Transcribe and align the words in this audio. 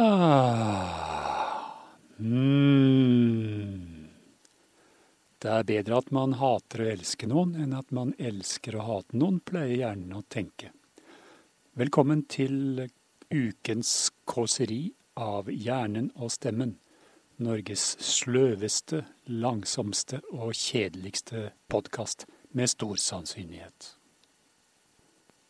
Ah. 0.00 1.74
Mm. 2.18 4.08
Det 5.38 5.50
er 5.50 5.64
bedre 5.66 5.98
at 5.98 6.12
man 6.14 6.36
hater 6.38 6.84
å 6.84 6.86
elske 6.92 7.26
noen, 7.30 7.56
enn 7.58 7.74
at 7.74 7.90
man 7.94 8.12
elsker 8.14 8.78
å 8.78 8.86
hate 8.86 9.18
noen, 9.18 9.40
pleier 9.42 9.74
hjernen 9.80 10.14
å 10.20 10.22
tenke. 10.30 10.70
Velkommen 11.78 12.22
til 12.30 12.86
ukens 13.34 14.12
kåseri 14.22 14.94
av 15.18 15.50
hjernen 15.50 16.12
og 16.14 16.30
stemmen. 16.30 16.78
Norges 17.42 17.96
sløveste, 17.98 19.02
langsomste 19.26 20.22
og 20.30 20.54
kjedeligste 20.54 21.52
podkast, 21.66 22.26
med 22.54 22.70
stor 22.70 22.96
sannsynlighet. 23.02 23.97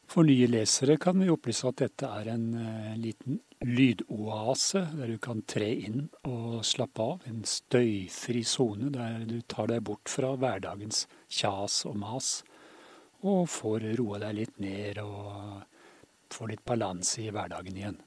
For 0.08 0.24
nye 0.24 0.46
lesere 0.48 0.96
kan 0.96 1.20
vi 1.20 1.28
opplyse 1.28 1.68
at 1.68 1.82
dette 1.82 2.08
er 2.08 2.30
en 2.32 2.44
uh, 2.56 2.94
liten 2.96 3.42
lydoase 3.60 4.80
der 4.96 5.10
du 5.12 5.18
kan 5.20 5.42
tre 5.44 5.68
inn 5.84 6.06
og 6.24 6.62
slappe 6.64 7.04
av. 7.04 7.26
En 7.28 7.42
støyfri 7.44 8.40
sone 8.48 8.88
der 8.94 9.26
du 9.28 9.42
tar 9.44 9.68
deg 9.68 9.82
bort 9.84 10.08
fra 10.08 10.30
hverdagens 10.32 11.02
kjas 11.28 11.82
og 11.90 11.98
mas, 12.00 12.30
og 13.20 13.50
får 13.52 13.84
roa 13.98 14.22
deg 14.22 14.38
litt 14.38 14.62
ned 14.64 15.02
og 15.02 15.66
får 16.32 16.54
litt 16.54 16.64
balanse 16.64 17.26
i 17.26 17.32
hverdagen 17.34 17.76
igjen. 17.76 17.98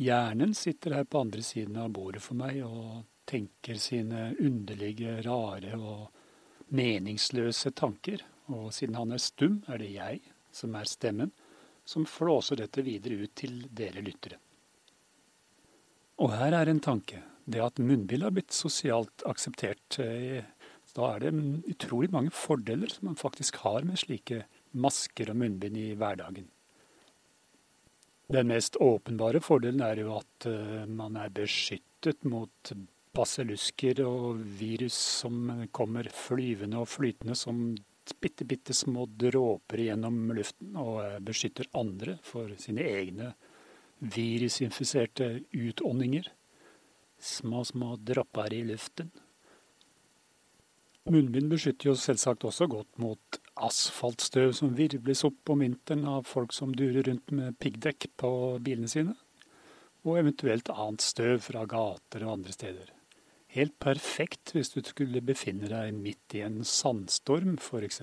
Hjernen 0.00 0.52
sitter 0.56 0.98
her 0.98 1.08
på 1.08 1.24
andre 1.24 1.44
siden 1.44 1.80
av 1.80 1.94
bordet 1.96 2.20
for 2.24 2.36
meg 2.36 2.60
og 2.66 3.06
tenker 3.28 3.80
sine 3.80 4.34
underlige, 4.36 5.16
rare 5.24 5.80
og 5.80 6.68
meningsløse 6.76 7.72
tanker 7.76 8.24
og 8.54 8.72
siden 8.74 8.98
han 8.98 9.14
er 9.14 9.22
stum, 9.22 9.60
er 9.68 9.80
det 9.82 9.90
jeg, 9.94 10.20
som 10.52 10.74
er 10.76 10.88
stemmen, 10.88 11.32
som 11.86 12.06
flåser 12.06 12.60
dette 12.60 12.84
videre 12.86 13.24
ut 13.24 13.34
til 13.38 13.64
dere 13.74 14.02
lyttere. 14.04 14.38
Og 16.20 16.34
her 16.36 16.54
er 16.58 16.68
en 16.68 16.82
tanke. 16.84 17.22
Det 17.50 17.62
at 17.64 17.80
munnbind 17.82 18.22
har 18.22 18.34
blitt 18.34 18.54
sosialt 18.54 19.24
akseptert, 19.26 19.98
eh, 19.98 20.44
da 20.94 21.14
er 21.14 21.22
det 21.22 21.32
utrolig 21.70 22.10
mange 22.12 22.32
fordeler 22.34 22.90
som 22.92 23.08
man 23.08 23.18
faktisk 23.18 23.62
har 23.64 23.86
med 23.86 23.98
slike 23.98 24.44
masker 24.72 25.30
og 25.32 25.38
munnbind 25.40 25.78
i 25.78 25.92
hverdagen. 25.98 26.48
Den 28.30 28.50
mest 28.50 28.76
åpenbare 28.78 29.40
fordelen 29.42 29.82
er 29.82 30.02
jo 30.04 30.14
at 30.20 30.46
eh, 30.46 30.86
man 30.86 31.16
er 31.18 31.32
beskyttet 31.34 32.22
mot 32.28 32.72
basillusker 33.16 34.04
og 34.06 34.42
virus 34.60 34.94
som 34.94 35.66
kommer 35.74 36.06
flyvende 36.14 36.78
og 36.78 36.90
flytende 36.92 37.34
som 37.38 37.72
bitte, 38.20 38.44
bitte 38.44 38.74
små 38.74 39.06
dråper 39.06 39.84
gjennom 39.86 40.32
luften 40.36 40.76
og 40.80 41.00
eh, 41.04 41.16
beskytter 41.24 41.70
andre 41.78 42.18
for 42.26 42.52
sine 42.60 42.84
egne 42.86 43.32
virusinfiserte 44.00 45.32
utåndinger. 45.52 46.30
Små, 47.20 47.64
små 47.64 47.96
dropper 47.96 48.54
i 48.56 48.62
luften. 48.64 49.10
Munnbind 51.10 51.50
beskytter 51.50 51.90
jo 51.90 51.96
selvsagt 51.98 52.44
også 52.44 52.68
godt 52.70 53.00
mot 53.02 53.40
asfaltstøv 53.60 54.52
som 54.56 54.76
virvles 54.76 55.24
opp 55.26 55.52
om 55.52 55.64
vinteren 55.64 56.06
av 56.08 56.28
folk 56.28 56.54
som 56.56 56.74
durer 56.76 57.04
rundt 57.08 57.32
med 57.34 57.58
piggdekk 57.60 58.06
på 58.20 58.30
bilene 58.64 58.88
sine, 58.88 59.16
og 60.06 60.20
eventuelt 60.20 60.70
annet 60.72 61.04
støv 61.04 61.40
fra 61.44 61.66
gater 61.68 62.24
og 62.24 62.38
andre 62.38 62.56
steder. 62.56 62.92
Helt 63.50 63.74
perfekt 63.82 64.52
hvis 64.54 64.70
du 64.70 64.78
skulle 64.86 65.22
befinne 65.26 65.66
deg 65.70 65.96
midt 65.96 66.36
i 66.38 66.44
en 66.46 66.60
sandstorm, 66.66 67.56
f.eks. 67.58 68.02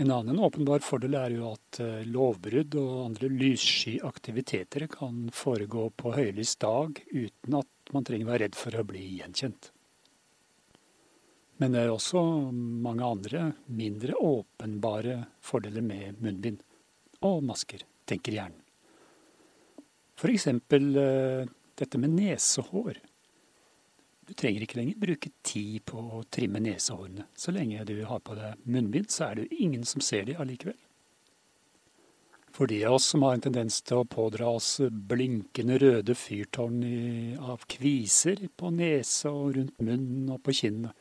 En 0.00 0.10
annen 0.10 0.38
åpenbar 0.40 0.80
fordel 0.80 1.18
er 1.18 1.34
jo 1.36 1.50
at 1.50 1.80
eh, 1.84 2.06
lovbrudd 2.08 2.78
og 2.80 2.94
andre 3.10 3.28
lyssky 3.28 3.98
aktiviteter 4.02 4.86
kan 4.90 5.26
foregå 5.36 5.90
på 6.00 6.14
høylys 6.16 6.54
dag 6.64 6.96
uten 7.12 7.58
at 7.60 7.92
man 7.92 8.08
trenger 8.08 8.30
være 8.30 8.46
redd 8.46 8.56
for 8.56 8.78
å 8.80 8.86
bli 8.88 9.04
gjenkjent. 9.18 9.68
Men 11.60 11.76
det 11.76 11.84
er 11.84 11.92
også 11.92 12.24
mange 12.56 13.04
andre, 13.04 13.44
mindre 13.68 14.16
åpenbare 14.16 15.20
fordeler 15.44 15.84
med 15.84 16.24
munnbind 16.24 16.64
og 17.28 17.44
masker, 17.46 17.84
tenker 18.08 18.40
hjernen. 18.40 18.58
Eksempel 20.22 20.94
eh, 20.96 21.48
dette 21.76 21.98
med 22.00 22.16
nesehår. 22.16 22.96
Du 24.26 24.34
trenger 24.38 24.62
ikke 24.62 24.78
lenger 24.78 25.02
bruke 25.02 25.32
tid 25.42 25.82
på 25.90 25.98
å 25.98 26.22
trimme 26.30 26.62
nesehårene. 26.62 27.26
Så 27.34 27.54
lenge 27.54 27.82
du 27.88 27.96
har 28.06 28.22
på 28.22 28.36
deg 28.38 28.60
munnbind, 28.64 29.10
så 29.10 29.30
er 29.30 29.40
det 29.40 29.58
ingen 29.58 29.84
som 29.88 30.04
ser 30.04 30.28
de 30.28 30.38
allikevel. 30.38 30.78
For 32.52 32.68
de 32.68 32.82
av 32.84 32.98
oss 32.98 33.08
som 33.08 33.24
har 33.24 33.34
en 33.34 33.44
tendens 33.46 33.80
til 33.80 34.02
å 34.02 34.08
pådra 34.08 34.50
oss 34.58 34.74
blinkende 35.10 35.78
røde 35.80 36.14
fyrtårn 36.14 36.82
av 37.40 37.64
kviser 37.64 38.44
på 38.60 38.70
nese 38.76 39.32
og 39.32 39.56
rundt 39.56 39.80
munnen 39.80 40.28
og 40.34 40.42
på 40.44 40.54
kinnene, 40.60 40.92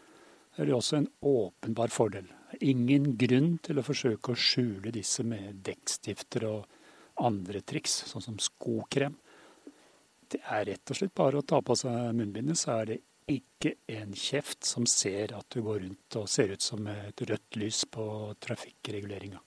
er 0.57 0.67
det 0.67 0.75
også 0.75 0.97
en 0.97 1.09
åpenbar 1.27 1.91
fordel. 1.91 2.25
Ingen 2.63 3.13
grunn 3.19 3.57
til 3.63 3.79
å 3.79 3.85
forsøke 3.85 4.31
å 4.31 4.39
skjule 4.39 4.91
disse 4.95 5.23
med 5.27 5.61
dekkstifter 5.67 6.47
og 6.47 7.21
andre 7.21 7.61
triks, 7.67 8.01
sånn 8.09 8.23
som 8.23 8.39
skokrem. 8.41 9.15
Det 10.31 10.39
er 10.47 10.65
rett 10.71 10.91
og 10.91 10.97
slett 10.97 11.15
bare 11.15 11.39
å 11.39 11.47
ta 11.47 11.59
på 11.63 11.75
seg 11.75 12.15
munnbindet, 12.15 12.59
så 12.59 12.77
er 12.79 12.93
det 12.93 12.99
ikke 13.37 13.75
en 13.95 14.11
kjeft 14.17 14.65
som 14.67 14.87
ser 14.89 15.35
at 15.37 15.47
du 15.53 15.61
går 15.65 15.83
rundt 15.85 16.17
og 16.19 16.29
ser 16.29 16.53
ut 16.53 16.65
som 16.65 16.85
et 16.91 17.23
rødt 17.29 17.57
lys 17.61 17.85
på 17.91 18.05
trafikkreguleringa. 18.43 19.41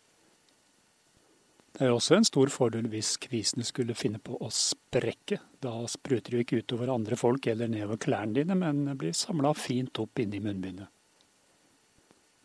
Det 1.74 1.88
er 1.88 1.90
også 1.90 2.14
en 2.14 2.26
stor 2.26 2.50
fordel 2.54 2.86
hvis 2.86 3.16
kvisene 3.18 3.66
skulle 3.66 3.96
finne 3.98 4.20
på 4.22 4.36
å 4.38 4.50
sprekke. 4.54 5.40
Da 5.58 5.72
spruter 5.90 6.36
de 6.36 6.44
ikke 6.44 6.60
utover 6.62 6.92
andre 6.94 7.18
folk 7.18 7.48
eller 7.50 7.70
nedover 7.70 7.98
klærne 8.04 8.36
dine, 8.38 8.54
men 8.54 8.84
blir 8.98 9.16
samla 9.16 9.50
fint 9.58 9.98
opp 9.98 10.22
inni 10.22 10.38
munnbindet. 10.44 10.86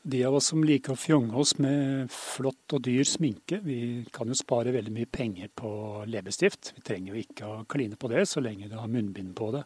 De 0.10 0.24
av 0.26 0.34
oss 0.34 0.48
som 0.50 0.64
liker 0.66 0.96
å 0.96 0.98
fjonge 0.98 1.36
oss 1.38 1.58
med 1.62 2.10
flott 2.10 2.74
og 2.74 2.82
dyr 2.88 3.06
sminke, 3.06 3.60
vi 3.62 4.08
kan 4.16 4.32
jo 4.32 4.38
spare 4.38 4.74
veldig 4.74 4.94
mye 4.96 5.10
penger 5.12 5.52
på 5.54 5.72
leppestift. 6.10 6.72
Vi 6.78 6.82
trenger 6.88 7.14
jo 7.14 7.22
ikke 7.22 7.50
å 7.52 7.66
kline 7.70 8.00
på 8.00 8.10
det 8.10 8.24
så 8.32 8.42
lenge 8.42 8.72
du 8.72 8.78
har 8.80 8.90
munnbind 8.90 9.36
på 9.38 9.52
det. 9.54 9.66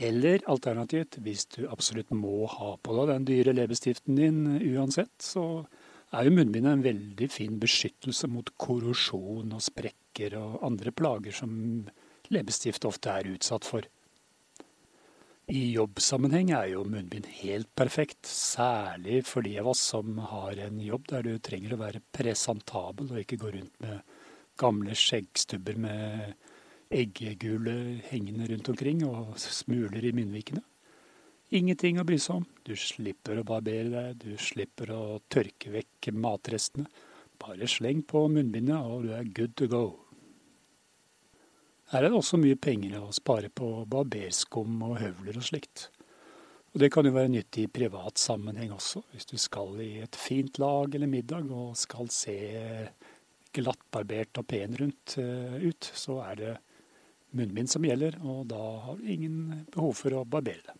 Eller 0.00 0.40
alternativt, 0.48 1.18
hvis 1.20 1.44
du 1.52 1.66
absolutt 1.68 2.12
må 2.16 2.46
ha 2.48 2.72
på 2.80 2.96
deg 2.96 3.10
den 3.12 3.26
dyre 3.28 3.52
leppestiften 3.52 4.16
din 4.16 4.44
uansett, 4.72 5.12
så 5.20 5.66
er 6.16 6.26
jo 6.26 6.34
munnbindet 6.34 6.72
en 6.72 6.84
veldig 6.84 7.28
fin 7.30 7.58
beskyttelse 7.60 8.30
mot 8.32 8.48
korrosjon 8.58 9.52
og 9.52 9.62
sprekker 9.62 10.38
og 10.40 10.62
andre 10.66 10.92
plager 10.96 11.36
som 11.36 11.52
leppestift 12.32 12.86
ofte 12.88 13.12
er 13.12 13.28
utsatt 13.34 13.68
for. 13.68 13.84
I 15.50 15.62
jobbsammenheng 15.74 16.52
er 16.54 16.68
jo 16.72 16.84
munnbind 16.86 17.26
helt 17.40 17.68
perfekt, 17.74 18.22
særlig 18.30 19.24
for 19.26 19.42
de 19.42 19.56
av 19.58 19.72
oss 19.72 19.82
som 19.92 20.18
har 20.30 20.60
en 20.62 20.78
jobb 20.80 21.08
der 21.10 21.26
du 21.26 21.32
trenger 21.42 21.74
å 21.74 21.80
være 21.80 22.02
presentabel 22.14 23.10
og 23.10 23.22
ikke 23.24 23.40
gå 23.42 23.50
rundt 23.56 23.80
med 23.82 24.16
gamle 24.60 24.94
skjeggstubber 24.94 25.80
med 25.82 26.36
eggegule 26.90 28.00
hengende 28.10 28.48
rundt 28.50 28.68
omkring 28.72 29.04
og 29.06 29.38
smuler 29.38 30.04
i 30.04 30.12
munnvikene. 30.16 30.62
Ingenting 31.54 31.98
å 31.98 32.06
bry 32.06 32.18
seg 32.22 32.40
om. 32.40 32.46
Du 32.66 32.76
slipper 32.78 33.40
å 33.40 33.46
barbere 33.46 33.88
deg, 33.90 34.20
du 34.22 34.36
slipper 34.38 34.92
å 34.94 35.02
tørke 35.30 35.72
vekk 35.74 36.12
matrestene. 36.14 36.86
Bare 37.40 37.66
sleng 37.70 38.02
på 38.06 38.26
munnbindet, 38.30 38.76
og 38.76 39.06
du 39.06 39.14
er 39.16 39.30
good 39.34 39.56
to 39.58 39.66
go. 39.70 39.84
Her 41.90 42.04
er 42.04 42.12
det 42.12 42.20
også 42.20 42.38
mye 42.38 42.58
penger 42.60 43.00
å 43.00 43.14
spare 43.14 43.48
på 43.50 43.70
barberskum 43.90 44.76
og 44.86 45.00
høvler 45.00 45.40
og 45.40 45.46
slikt. 45.48 45.88
Og 46.70 46.78
det 46.84 46.92
kan 46.94 47.06
jo 47.06 47.16
være 47.16 47.32
nyttig 47.32 47.64
i 47.66 47.72
privat 47.80 48.20
sammenheng 48.22 48.70
også, 48.76 49.02
hvis 49.10 49.26
du 49.26 49.34
skal 49.42 49.74
i 49.82 49.96
et 50.04 50.14
fint 50.14 50.60
lag 50.62 50.94
eller 50.94 51.10
middag 51.10 51.50
og 51.50 51.74
skal 51.78 52.12
se 52.14 52.36
glattbarbert 53.56 54.38
og 54.38 54.46
pen 54.46 54.76
rundt 54.78 55.16
uh, 55.18 55.58
ut, 55.58 55.90
så 55.98 56.20
er 56.28 56.38
det 56.38 56.52
munnbind 57.36 57.70
som 57.70 57.84
gjelder, 57.86 58.18
og 58.24 58.46
da 58.50 58.60
har 58.86 58.98
du 58.98 59.10
ingen 59.10 59.66
behov 59.72 59.94
for 60.00 60.16
å 60.16 60.26
barbere 60.28 60.64
det. 60.66 60.76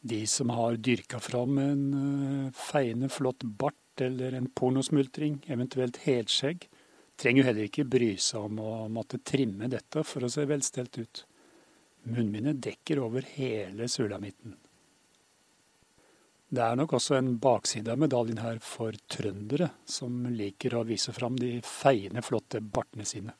De 0.00 0.20
som 0.26 0.48
har 0.56 0.78
dyrka 0.80 1.20
fram 1.20 1.58
en 1.60 1.82
eh, 1.96 2.52
feiende 2.56 3.10
flott 3.12 3.44
bart 3.44 4.00
eller 4.00 4.32
en 4.32 4.48
pornosmultring, 4.56 5.42
eventuelt 5.52 6.00
helskjegg, 6.06 6.64
trenger 7.20 7.42
jo 7.42 7.48
heller 7.50 7.68
ikke 7.68 7.84
bry 7.84 8.14
seg 8.16 8.46
om 8.48 8.62
å 8.64 8.72
måtte 8.88 9.20
trimme 9.20 9.68
dette 9.68 10.04
for 10.08 10.24
å 10.24 10.32
se 10.32 10.46
velstelt 10.48 10.96
ut. 11.02 11.22
Munnbindet 12.08 12.62
dekker 12.64 13.02
over 13.04 13.26
hele 13.36 13.88
sulamitten. 13.92 14.56
Det 16.50 16.64
er 16.64 16.78
nok 16.80 16.96
også 16.96 17.14
en 17.14 17.34
bakside 17.38 17.92
av 17.92 18.00
medaljen 18.00 18.40
her 18.42 18.56
for 18.64 18.96
trøndere, 19.12 19.68
som 19.86 20.24
liker 20.32 20.74
å 20.74 20.86
vise 20.88 21.12
fram 21.14 21.36
de 21.38 21.58
feiende, 21.62 22.24
flotte 22.26 22.58
bartene 22.64 23.06
sine. 23.06 23.36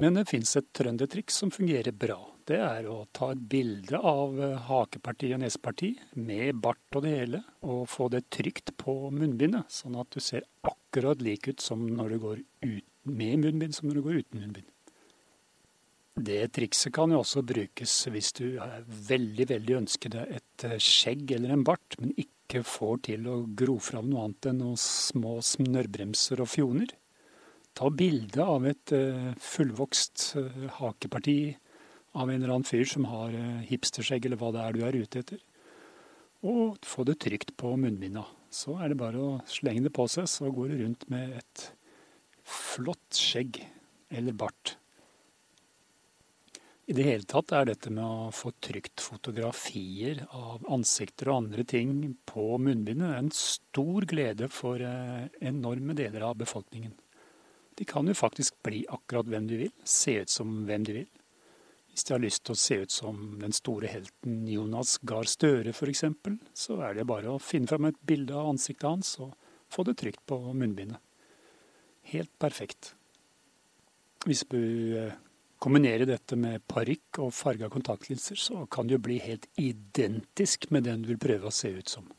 Men 0.00 0.16
det 0.16 0.30
fins 0.30 0.54
et 0.56 0.68
trøndertriks 0.72 1.42
som 1.42 1.50
fungerer 1.52 1.92
bra. 1.92 2.16
Det 2.48 2.56
er 2.56 2.86
å 2.88 3.02
ta 3.12 3.34
et 3.34 3.42
bilde 3.52 3.98
av 4.00 4.38
eh, 4.40 4.56
hakeparti 4.64 5.28
og 5.36 5.42
neseparti 5.42 5.90
med 6.16 6.56
bart 6.64 6.96
og 6.96 7.04
det 7.04 7.12
hele, 7.18 7.42
og 7.60 7.84
få 7.92 8.08
det 8.12 8.22
trygt 8.32 8.72
på 8.80 8.94
munnbindet, 9.12 9.68
sånn 9.68 9.98
at 10.00 10.08
du 10.14 10.22
ser 10.24 10.48
akkurat 10.66 11.20
lik 11.20 11.50
ut 11.52 11.60
som 11.60 11.84
når 11.84 12.14
du 12.14 12.18
går 12.24 12.40
ut 12.64 12.86
med 13.10 13.44
munnbind 13.44 13.76
som 13.76 13.90
når 13.90 14.00
du 14.00 14.06
går 14.06 14.22
uten 14.22 14.40
munnbind. 14.40 14.70
Det 16.20 16.40
trikset 16.56 16.92
kan 16.96 17.12
jo 17.12 17.20
også 17.20 17.44
brukes 17.46 17.92
hvis 18.12 18.32
du 18.36 18.46
er 18.60 18.82
veldig 18.84 19.46
veldig 19.52 19.76
ønsker 19.82 20.16
deg 20.16 20.32
et 20.40 20.66
eh, 20.68 20.80
skjegg 20.80 21.36
eller 21.36 21.54
en 21.54 21.66
bart, 21.66 22.00
men 22.00 22.16
ikke 22.16 22.64
får 22.66 23.04
til 23.12 23.28
å 23.28 23.36
gro 23.56 23.76
fram 23.84 24.08
noe 24.10 24.26
annet 24.26 24.50
enn 24.50 24.64
noen 24.64 24.80
små 24.80 25.38
snørrbremser 25.44 26.40
og 26.40 26.50
fjoner. 26.56 26.96
Ta 27.74 27.90
bilde 27.94 28.44
av 28.44 28.66
et 28.66 28.92
uh, 28.96 29.30
fullvokst 29.38 30.24
uh, 30.36 30.66
hakeparti 30.80 31.54
av 32.18 32.30
en 32.30 32.40
eller 32.40 32.56
annen 32.56 32.66
fyr 32.66 32.84
som 32.88 33.06
har 33.08 33.34
uh, 33.34 33.62
hipsterskjegg, 33.68 34.26
eller 34.26 34.40
hva 34.40 34.50
det 34.54 34.64
er 34.64 34.76
du 34.76 34.82
er 34.86 34.98
ute 34.98 35.22
etter. 35.22 35.44
Og 36.50 36.80
få 36.86 37.04
det 37.06 37.20
trygt 37.22 37.54
på 37.60 37.74
munnbinda. 37.78 38.24
Så 38.50 38.74
er 38.80 38.90
det 38.90 38.98
bare 39.00 39.22
å 39.22 39.38
slenge 39.48 39.84
det 39.86 39.94
på 39.94 40.08
seg, 40.10 40.26
så 40.28 40.50
går 40.50 40.72
du 40.72 40.82
rundt 40.82 41.06
med 41.12 41.36
et 41.38 41.66
flott 42.42 43.14
skjegg 43.14 43.60
eller 44.10 44.34
bart. 44.34 44.74
I 46.90 46.94
det 46.96 47.04
hele 47.06 47.28
tatt 47.28 47.52
er 47.54 47.68
dette 47.68 47.92
med 47.94 48.02
å 48.02 48.32
få 48.34 48.50
trykt 48.58 48.98
fotografier 49.04 50.24
av 50.34 50.64
ansikter 50.74 51.30
og 51.30 51.44
andre 51.44 51.62
ting 51.62 52.16
på 52.26 52.56
munnbindet 52.58 53.14
en 53.14 53.30
stor 53.30 54.08
glede 54.10 54.48
for 54.50 54.82
enorme 54.82 55.94
deler 55.94 56.26
av 56.26 56.40
befolkningen. 56.40 56.96
De 57.80 57.86
kan 57.88 58.04
jo 58.04 58.12
faktisk 58.12 58.58
bli 58.60 58.82
akkurat 58.92 59.28
hvem 59.32 59.46
de 59.48 59.56
vil, 59.62 59.70
se 59.88 60.18
ut 60.20 60.28
som 60.28 60.50
hvem 60.68 60.82
de 60.84 60.98
vil. 60.98 61.06
Hvis 61.88 62.04
de 62.04 62.12
har 62.12 62.20
lyst 62.20 62.42
til 62.44 62.52
å 62.52 62.60
se 62.60 62.76
ut 62.82 62.92
som 62.92 63.22
den 63.40 63.54
store 63.56 63.88
helten 63.88 64.42
Jonas 64.52 64.98
Gahr 65.00 65.24
Støre 65.24 65.72
f.eks., 65.72 66.04
så 66.52 66.76
er 66.84 66.98
det 66.98 67.06
bare 67.08 67.32
å 67.32 67.40
finne 67.40 67.70
fram 67.70 67.88
et 67.88 68.02
bilde 68.04 68.36
av 68.36 68.50
ansiktet 68.52 68.84
hans 68.84 69.14
og 69.24 69.32
få 69.72 69.86
det 69.88 69.96
trygt 70.02 70.20
på 70.28 70.38
munnbindet. 70.52 71.00
Helt 72.12 72.32
perfekt. 72.42 72.92
Hvis 74.28 74.44
du 74.52 74.60
eh, 75.00 75.16
kombinerer 75.56 76.04
dette 76.04 76.36
med 76.36 76.60
parykk 76.68 77.22
og 77.24 77.32
farga 77.32 77.72
kontaktlinser, 77.72 78.36
så 78.36 78.66
kan 78.68 78.88
det 78.88 78.98
jo 78.98 79.06
bli 79.08 79.16
helt 79.24 79.48
identisk 79.56 80.68
med 80.68 80.84
den 80.84 81.00
du 81.00 81.14
vil 81.14 81.22
prøve 81.22 81.48
å 81.48 81.54
se 81.54 81.72
ut 81.80 81.96
som. 81.96 82.12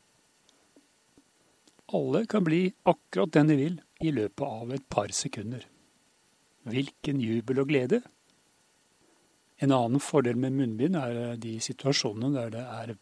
Alle 1.94 2.26
kan 2.26 2.42
bli 2.42 2.64
akkurat 2.82 3.38
den 3.38 3.54
de 3.54 3.62
vil 3.62 3.80
i 4.02 4.12
løpet 4.14 4.44
av 4.46 4.72
et 4.74 4.84
par 4.90 5.12
sekunder. 5.14 5.64
Hvilken 6.68 7.20
jubel 7.22 7.62
og 7.62 7.70
glede! 7.70 8.02
En 9.62 9.74
annen 9.74 10.02
fordel 10.02 10.38
med 10.42 10.56
munnbind 10.58 10.98
er 10.98 11.18
eh, 11.20 11.38
de 11.38 11.58
situasjonene 11.62 12.32
der 12.34 12.50
det 12.54 12.62
er 12.66 12.94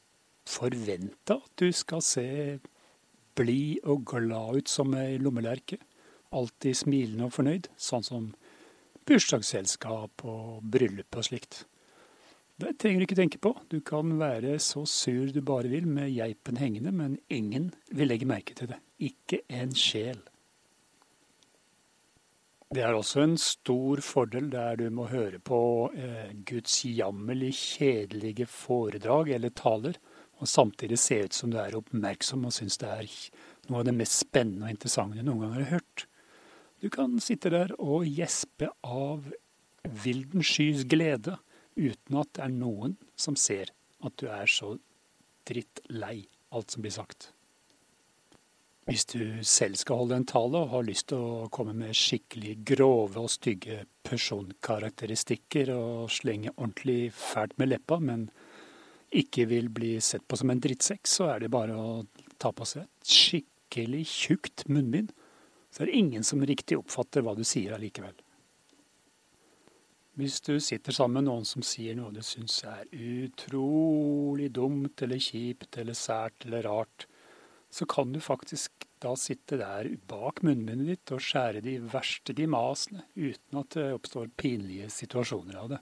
forventa 0.50 1.38
at 1.38 1.52
du 1.61 1.70
skal 1.73 2.02
se 2.05 2.26
blid 3.38 3.81
og 3.88 4.05
glad 4.11 4.61
ut 4.61 4.69
som 4.69 4.93
ei 4.99 5.17
lommelerke. 5.20 5.79
Alltid 6.37 6.76
smilende 6.76 7.26
og 7.26 7.35
fornøyd, 7.35 7.70
sånn 7.81 8.05
som 8.06 8.31
bursdagsselskap 9.08 10.25
og 10.29 10.61
bryllup 10.70 11.17
og 11.19 11.26
slikt. 11.26 11.64
Det 12.61 12.75
trenger 12.76 13.00
du 13.00 13.06
ikke 13.06 13.19
tenke 13.19 13.41
på. 13.41 13.55
Du 13.73 13.81
kan 13.81 14.12
være 14.20 14.58
så 14.61 14.85
sur 14.87 15.32
du 15.32 15.41
bare 15.41 15.70
vil 15.73 15.88
med 15.88 16.12
geipen 16.12 16.61
hengende, 16.61 16.93
men 16.93 17.17
ingen 17.32 17.70
vil 17.88 18.12
legge 18.12 18.29
merke 18.29 18.55
til 18.55 18.69
det. 18.75 18.79
Ikke 19.00 19.41
en 19.49 19.73
sjel. 19.73 20.20
Det 22.71 22.85
er 22.87 22.95
også 22.95 23.25
en 23.25 23.33
stor 23.43 23.99
fordel 24.07 24.45
der 24.53 24.77
du 24.79 24.85
må 24.95 25.09
høre 25.11 25.41
på 25.43 25.57
eh, 25.91 26.29
Guds 26.47 26.77
jammerlig 26.87 27.49
kjedelige 27.59 28.47
foredrag 28.47 29.33
eller 29.35 29.51
taler, 29.59 29.97
og 30.39 30.47
samtidig 30.47 31.01
se 31.03 31.19
ut 31.25 31.35
som 31.35 31.51
du 31.51 31.57
er 31.59 31.75
oppmerksom 31.75 32.45
og 32.47 32.55
syns 32.55 32.79
det 32.79 32.93
er 32.93 33.11
noe 33.67 33.81
av 33.81 33.89
det 33.89 33.97
mest 33.99 34.23
spennende 34.23 34.69
og 34.69 34.77
interessante 34.77 35.19
du 35.19 35.27
noen 35.27 35.43
gang 35.43 35.57
har 35.57 35.69
hørt. 35.73 36.07
Du 36.79 36.87
kan 36.95 37.19
sitte 37.19 37.51
der 37.51 37.75
og 37.75 38.07
gjespe 38.07 38.71
av 38.87 39.27
vilden 40.07 40.47
skys 40.47 40.87
glede 40.87 41.41
uten 41.75 42.23
at 42.23 42.31
det 42.39 42.47
er 42.47 42.55
noen 42.55 42.95
som 43.19 43.35
ser 43.35 43.75
at 44.07 44.15
du 44.23 44.29
er 44.31 44.47
så 44.47 44.77
drittlei 45.51 46.21
alt 46.55 46.71
som 46.71 46.87
blir 46.87 46.95
sagt. 46.95 47.33
Hvis 48.91 49.05
du 49.07 49.21
selv 49.47 49.79
skal 49.79 50.01
holde 50.01 50.17
en 50.19 50.25
tale 50.27 50.65
og 50.65 50.73
har 50.73 50.83
lyst 50.83 51.13
til 51.13 51.23
å 51.23 51.49
komme 51.55 51.71
med 51.79 51.95
skikkelig 51.95 52.57
grove 52.73 53.21
og 53.23 53.31
stygge 53.31 53.85
personkarakteristikker 54.03 55.71
og 55.77 56.09
slenge 56.11 56.51
ordentlig 56.57 57.13
fælt 57.15 57.55
med 57.63 57.71
leppa, 57.71 58.01
men 58.03 58.25
ikke 59.15 59.45
vil 59.53 59.69
bli 59.71 59.93
sett 60.03 60.27
på 60.27 60.41
som 60.41 60.51
en 60.51 60.63
drittsekk, 60.65 61.07
så 61.07 61.29
er 61.37 61.45
det 61.45 61.53
bare 61.55 61.77
å 61.79 61.93
ta 62.43 62.51
på 62.51 62.67
seg 62.67 62.89
et 62.89 63.13
skikkelig 63.15 64.03
tjukt 64.11 64.67
munnbind. 64.67 65.15
Så 65.71 65.85
er 65.85 65.93
det 65.93 66.03
ingen 66.03 66.27
som 66.27 66.43
riktig 66.43 66.81
oppfatter 66.81 67.23
hva 67.23 67.37
du 67.39 67.45
sier 67.47 67.77
allikevel. 67.77 68.19
Hvis 70.19 70.41
du 70.43 70.57
sitter 70.59 70.99
sammen 70.99 71.21
med 71.21 71.31
noen 71.31 71.47
som 71.47 71.63
sier 71.63 71.95
noe 71.95 72.11
du 72.11 72.25
syns 72.27 72.59
er 72.67 72.91
utrolig 72.91 74.51
dumt 74.59 75.07
eller 75.07 75.23
kjipt 75.23 75.79
eller 75.79 75.95
sært 75.95 76.51
eller 76.51 76.67
rart, 76.67 77.07
så 77.71 77.87
kan 77.87 78.13
du 78.13 78.21
faktisk 78.23 78.87
da 79.01 79.15
sitte 79.17 79.57
der 79.61 79.89
bak 80.11 80.43
munnbindet 80.45 80.91
ditt 80.91 81.13
og 81.15 81.23
skjære 81.25 81.63
de 81.65 81.79
verste 81.93 82.35
grimasene 82.37 83.07
uten 83.17 83.61
at 83.63 83.77
det 83.77 83.87
oppstår 83.97 84.33
pinlige 84.41 84.91
situasjoner 84.93 85.61
av 85.63 85.71
det. 85.75 85.79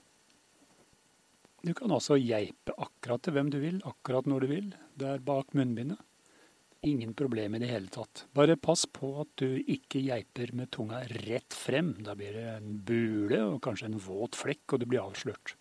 Du 1.65 1.73
kan 1.75 1.91
også 1.91 2.15
geipe 2.21 2.75
akkurat 2.79 3.25
til 3.25 3.35
hvem 3.35 3.49
du 3.51 3.57
vil, 3.59 3.81
akkurat 3.83 4.29
når 4.29 4.45
du 4.45 4.51
vil, 4.53 4.69
der 5.01 5.19
bak 5.25 5.51
munnbindet. 5.57 5.99
Ingen 6.87 7.11
problem 7.11 7.57
i 7.57 7.59
det 7.59 7.67
hele 7.67 7.91
tatt. 7.91 8.23
Bare 8.31 8.55
pass 8.55 8.85
på 8.87 9.09
at 9.25 9.33
du 9.41 9.57
ikke 9.59 9.99
geiper 9.99 10.53
med 10.55 10.69
tunga 10.71 11.01
rett 11.25 11.51
frem. 11.51 11.97
Da 12.05 12.15
blir 12.15 12.37
det 12.37 12.45
en 12.53 12.77
bule 12.87 13.41
og 13.49 13.59
kanskje 13.65 13.89
en 13.89 13.99
våt 13.99 14.39
flekk, 14.39 14.63
og 14.71 14.79
du 14.79 14.85
blir 14.87 15.03
avslørt. 15.03 15.57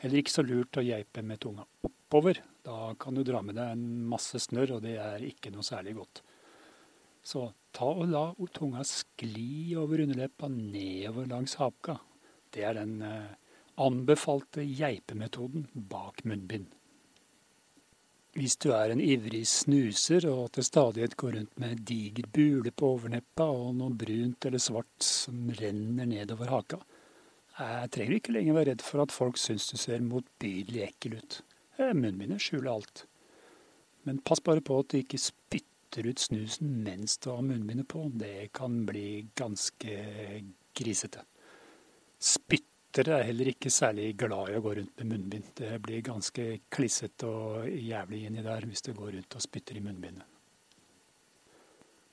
Heller 0.00 0.22
ikke 0.22 0.32
så 0.32 0.46
lurt 0.46 0.80
å 0.80 0.86
geipe 0.86 1.20
med 1.20 1.42
tunga 1.44 1.66
oppover. 1.84 2.40
Da 2.66 2.94
kan 3.00 3.16
du 3.16 3.22
dra 3.24 3.40
med 3.42 3.56
deg 3.56 3.72
en 3.72 3.86
masse 4.10 4.40
snørr, 4.42 4.76
og 4.76 4.84
det 4.84 4.96
er 5.00 5.24
ikke 5.24 5.52
noe 5.54 5.64
særlig 5.64 5.96
godt. 6.00 6.22
Så 7.22 7.46
ta 7.76 7.88
og 7.88 8.08
la 8.10 8.24
tunga 8.56 8.84
skli 8.86 9.76
over 9.78 10.02
underleppa 10.04 10.48
nedover 10.52 11.28
langs 11.30 11.56
haka. 11.60 11.98
Det 12.50 12.64
er 12.66 12.76
den 12.80 13.00
eh, 13.06 13.32
anbefalte 13.80 14.64
geipemetoden 14.64 15.68
bak 15.74 16.24
munnbind. 16.24 16.68
Hvis 18.36 18.54
du 18.62 18.70
er 18.70 18.92
en 18.92 19.02
ivrig 19.02 19.42
snuser 19.50 20.28
og 20.30 20.52
til 20.54 20.64
stadighet 20.64 21.16
går 21.18 21.34
rundt 21.34 21.56
med 21.58 21.74
en 21.74 21.84
diger 21.84 22.28
bule 22.30 22.70
på 22.70 22.92
overneppa 22.94 23.48
og 23.50 23.72
noe 23.80 23.96
brunt 23.98 24.46
eller 24.46 24.62
svart 24.62 25.02
som 25.02 25.48
renner 25.58 26.06
nedover 26.06 26.52
haka, 26.52 26.78
jeg 27.58 27.90
trenger 27.92 28.16
ikke 28.16 28.34
lenger 28.36 28.56
være 28.56 28.70
redd 28.70 28.84
for 28.86 29.02
at 29.02 29.12
folk 29.12 29.40
syns 29.40 29.66
du 29.68 29.76
ser 29.80 30.04
motbydelig 30.04 30.84
ekkel 30.86 31.18
ut. 31.18 31.40
Eh, 31.80 31.94
munnbindet 31.94 32.42
skjuler 32.44 32.70
alt. 32.74 33.06
Men 34.02 34.18
pass 34.18 34.42
bare 34.44 34.60
på 34.60 34.78
at 34.80 34.92
du 34.92 34.98
ikke 35.00 35.20
spytter 35.20 36.08
ut 36.10 36.20
snusen 36.20 36.72
mens 36.84 37.16
du 37.18 37.30
har 37.32 37.44
munnbindet 37.44 37.88
på. 37.88 38.04
Det 38.12 38.50
kan 38.56 38.82
bli 38.88 39.26
ganske 39.38 39.94
grisete. 40.76 41.24
Spyttere 42.20 43.20
er 43.20 43.30
heller 43.30 43.52
ikke 43.52 43.72
særlig 43.72 44.12
glad 44.20 44.50
i 44.50 44.58
å 44.58 44.64
gå 44.64 44.74
rundt 44.76 45.00
med 45.00 45.12
munnbind. 45.14 45.54
Det 45.56 45.78
blir 45.84 46.04
ganske 46.04 46.50
klissete 46.68 47.30
og 47.30 47.70
jævlig 47.70 48.26
inni 48.28 48.44
der 48.44 48.68
hvis 48.68 48.84
du 48.84 48.92
går 48.96 49.16
rundt 49.16 49.38
og 49.38 49.46
spytter 49.46 49.80
i 49.80 49.84
munnbindet. 49.84 50.26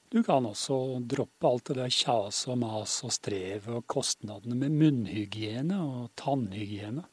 Du 0.07 0.21
kan 0.24 0.45
også 0.47 1.01
droppe 1.03 1.50
alt 1.50 1.67
det 1.67 1.81
der 1.81 1.91
kjaset 1.91 2.53
og 2.53 2.62
mas 2.62 2.93
og 3.03 3.12
strevet 3.12 3.67
og 3.67 3.83
kostnadene 3.91 4.55
med 4.55 4.71
munnhygiene 4.79 5.81
og 5.83 6.13
tannhygiene. 6.15 7.03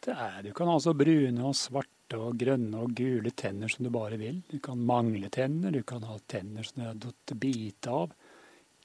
Det 0.00 0.14
er, 0.16 0.42
du 0.42 0.52
kan 0.56 0.70
ha 0.72 0.78
så 0.80 0.94
brune 0.96 1.42
og 1.44 1.56
svarte 1.58 2.16
og 2.16 2.38
grønne 2.40 2.78
og 2.80 2.94
gule 2.96 3.30
tenner 3.36 3.68
som 3.68 3.84
du 3.84 3.90
bare 3.92 4.16
vil. 4.20 4.40
Du 4.48 4.56
kan 4.64 4.80
mangle 4.80 5.28
tenner, 5.32 5.70
du 5.74 5.82
kan 5.84 6.02
ha 6.08 6.16
tenner 6.30 6.62
som 6.64 6.80
du 6.80 6.86
har 6.86 6.94
datt 7.02 7.32
bite 7.42 7.90
av. 7.92 8.12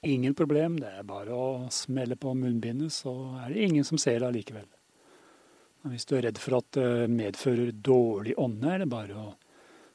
Ingen 0.04 0.34
problem, 0.36 0.76
det 0.78 0.90
er 0.92 1.02
bare 1.08 1.32
å 1.32 1.68
smelle 1.72 2.16
på 2.20 2.34
munnbindet, 2.36 2.92
så 2.92 3.38
er 3.40 3.48
det 3.50 3.62
ingen 3.64 3.84
som 3.88 3.98
ser 3.98 4.20
det 4.20 4.28
allikevel. 4.28 4.68
Hvis 5.86 6.04
du 6.04 6.16
er 6.18 6.22
redd 6.26 6.38
for 6.42 6.56
at 6.58 6.68
det 6.76 7.08
medfører 7.14 7.70
dårlig 7.72 8.34
ånde, 8.42 8.72
er 8.72 8.78
det 8.82 8.88
bare 8.92 9.14
å 9.16 9.36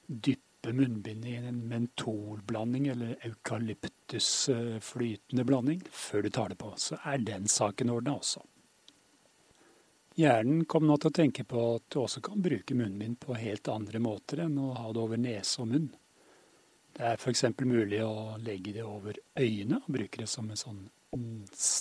dyppe 0.08 0.74
munnbindet 0.74 1.30
i 1.30 1.36
en 1.38 1.68
mentolblanding 1.70 2.88
eller 2.94 3.16
eukalyptusflytende 3.28 5.44
blanding 5.46 5.82
før 5.92 6.22
du 6.26 6.30
tar 6.34 6.50
det 6.50 6.58
på. 6.62 6.74
Så 6.82 6.96
er 7.06 7.18
den 7.28 7.48
saken 7.52 7.90
ordna 7.94 8.12
også. 8.18 8.42
Hjernen 10.20 10.66
kom 10.66 10.88
nå 10.88 10.98
til 11.00 11.08
å 11.08 11.16
tenke 11.16 11.46
på 11.48 11.62
at 11.78 11.86
du 11.94 12.02
også 12.02 12.20
kan 12.26 12.42
bruke 12.44 12.76
munnbind 12.76 13.20
på 13.24 13.38
helt 13.40 13.70
andre 13.72 14.00
måter 14.04 14.44
enn 14.44 14.58
å 14.60 14.74
ha 14.76 14.90
det 14.92 15.00
over 15.00 15.20
nese 15.22 15.62
og 15.64 15.70
munn. 15.72 15.92
Det 16.92 17.06
er 17.08 17.16
f.eks. 17.16 17.46
mulig 17.64 18.02
å 18.04 18.36
legge 18.44 18.74
det 18.76 18.84
over 18.84 19.16
øynene 19.40 19.80
og 19.80 19.94
bruke 19.96 20.20
det 20.20 20.28
som 20.28 20.50
en 20.52 20.60
sånn 20.60 20.82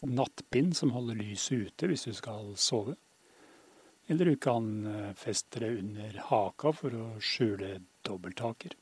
nattbind 0.07 0.77
som 0.79 0.93
holder 0.95 1.19
lyset 1.19 1.67
ute 1.67 1.91
hvis 1.91 2.07
du 2.07 2.15
skal 2.15 2.53
sove. 2.59 2.95
Eller 4.11 4.31
du 4.31 4.37
kan 4.43 4.87
eh, 4.87 5.11
feste 5.19 5.63
det 5.63 5.71
under 5.79 6.23
haka 6.31 6.73
for 6.75 6.95
å 6.95 7.09
skjule 7.23 7.77
dobbelttaker. 8.07 8.75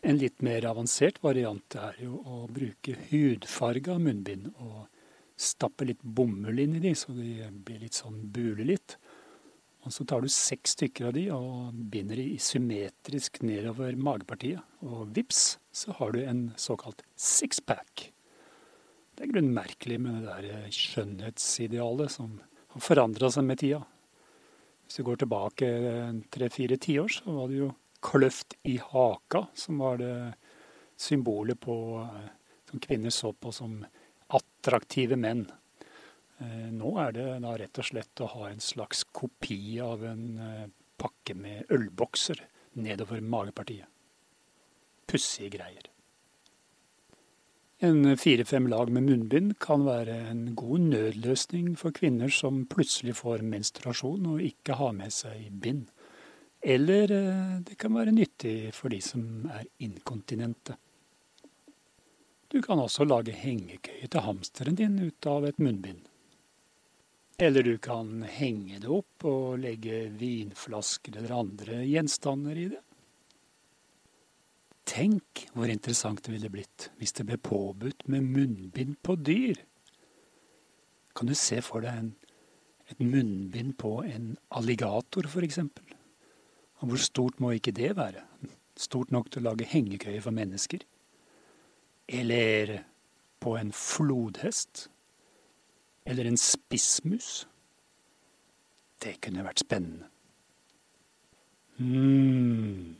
En 0.00 0.20
litt 0.20 0.40
mer 0.44 0.64
avansert 0.68 1.18
variant 1.24 1.76
er 1.76 1.98
jo 2.04 2.20
å 2.24 2.46
bruke 2.52 2.94
hudfarga 3.10 3.98
munnbind 4.00 4.52
og 4.54 4.86
stappe 5.38 5.86
litt 5.86 6.02
bomull 6.02 6.58
inn 6.58 6.76
i 6.78 6.82
de, 6.82 6.92
så 6.98 7.14
de 7.14 7.46
blir 7.64 7.82
litt 7.84 7.98
sånn 7.98 8.20
bule 8.34 8.66
litt. 8.66 8.96
Og 9.86 9.94
så 9.94 10.04
tar 10.08 10.24
du 10.24 10.28
seks 10.32 10.74
stykker 10.74 11.08
av 11.08 11.14
de 11.16 11.28
og 11.32 11.76
binder 11.92 12.18
de 12.18 12.34
symmetrisk 12.42 13.38
nedover 13.46 13.96
magepartiet. 13.96 14.64
Og 14.84 15.12
vips, 15.14 15.56
så 15.70 15.94
har 16.00 16.12
du 16.12 16.20
en 16.24 16.48
såkalt 16.58 17.04
sixpack. 17.14 18.08
Det 19.14 19.24
er 19.24 19.30
grunnen 19.32 19.54
merkelig 19.54 20.00
med 20.02 20.18
det 20.18 20.34
der 20.34 20.74
skjønnhetsidealet 20.74 22.12
som 22.18 22.36
har 22.74 22.84
forandra 22.84 23.30
seg 23.32 23.46
med 23.46 23.62
tida. 23.62 23.80
Hvis 24.86 24.98
du 24.98 25.06
går 25.06 25.22
tilbake 25.22 25.70
tre-fire 26.34 26.78
tiår, 26.80 27.14
så 27.20 27.38
var 27.38 27.48
det 27.50 27.62
jo 27.62 27.70
kløft 28.04 28.54
i 28.68 28.76
haka 28.82 29.46
som 29.58 29.80
var 29.82 29.98
det 30.02 30.12
symbolet 30.98 31.58
på 31.60 31.74
som 32.68 32.82
kvinner 32.84 33.10
så 33.14 33.32
på 33.32 33.52
som 33.54 33.80
attraktive 34.36 35.16
menn. 35.16 35.46
Eh, 36.38 36.68
nå 36.74 36.94
er 37.02 37.14
det 37.16 37.26
da 37.44 37.54
rett 37.58 37.80
og 37.80 37.88
slett 37.90 38.22
å 38.22 38.30
ha 38.34 38.48
en 38.50 38.62
slags 38.62 39.04
kopi 39.12 39.78
av 39.82 40.04
en 40.06 40.24
eh, 40.38 40.66
pakke 40.98 41.34
med 41.38 41.70
ølbokser 41.74 42.44
nedover 42.78 43.22
magepartiet. 43.22 43.88
Pussige 45.08 45.56
greier. 45.56 45.88
En 47.80 48.16
fire-fem 48.18 48.66
lag 48.66 48.90
med 48.90 49.06
munnbind 49.06 49.52
kan 49.62 49.84
være 49.86 50.16
en 50.32 50.40
god 50.58 50.88
nødløsning 50.90 51.76
for 51.78 51.94
kvinner 51.94 52.32
som 52.34 52.64
plutselig 52.66 53.14
får 53.20 53.44
menstruasjon 53.46 54.26
og 54.32 54.42
ikke 54.42 54.74
har 54.80 54.96
med 54.98 55.14
seg 55.14 55.46
bind. 55.62 55.86
Eller 56.58 57.12
eh, 57.14 57.54
det 57.62 57.78
kan 57.78 57.94
være 57.94 58.14
nyttig 58.14 58.74
for 58.74 58.90
de 58.90 58.98
som 59.02 59.46
er 59.54 59.68
inkontinente. 59.86 60.74
Du 62.48 62.62
kan 62.64 62.80
også 62.80 63.04
lage 63.04 63.34
hengekøye 63.36 64.08
til 64.08 64.24
hamsteren 64.24 64.78
din 64.78 64.96
ut 65.02 65.26
av 65.28 65.44
et 65.44 65.58
munnbind. 65.60 66.06
Eller 67.38 67.62
du 67.62 67.76
kan 67.78 68.24
henge 68.24 68.80
det 68.82 68.88
opp 68.90 69.26
og 69.28 69.60
legge 69.62 70.08
vinflasker 70.18 71.20
eller 71.20 71.36
andre 71.36 71.82
gjenstander 71.86 72.58
i 72.58 72.64
det. 72.72 72.80
Tenk 74.88 75.44
hvor 75.52 75.68
interessant 75.68 76.24
det 76.24 76.32
ville 76.32 76.50
blitt 76.50 76.88
hvis 76.98 77.14
det 77.18 77.28
ble 77.28 77.36
påbudt 77.36 78.06
med 78.08 78.24
munnbind 78.24 78.96
på 79.04 79.18
dyr. 79.20 79.60
Kan 81.14 81.28
du 81.28 81.36
se 81.36 81.60
for 81.62 81.84
deg 81.84 82.00
en, 82.00 82.12
et 82.88 83.00
munnbind 83.04 83.76
på 83.78 83.98
en 84.08 84.32
alligator, 84.56 85.28
f.eks.? 85.28 85.60
Og 86.80 86.90
hvor 86.90 87.02
stort 87.02 87.42
må 87.44 87.52
ikke 87.54 87.76
det 87.76 87.92
være? 87.98 88.24
Stort 88.78 89.12
nok 89.12 89.28
til 89.30 89.44
å 89.44 89.50
lage 89.50 89.68
hengekøye 89.68 90.22
for 90.24 90.32
mennesker? 90.34 90.80
Eller 92.08 92.84
på 93.38 93.56
en 93.56 93.72
flodhest? 93.72 94.88
Eller 96.04 96.24
en 96.24 96.38
spissmus? 96.40 97.46
Det 98.98 99.18
kunne 99.20 99.44
vært 99.46 99.62
spennende. 99.66 100.08
mm. 101.76 102.96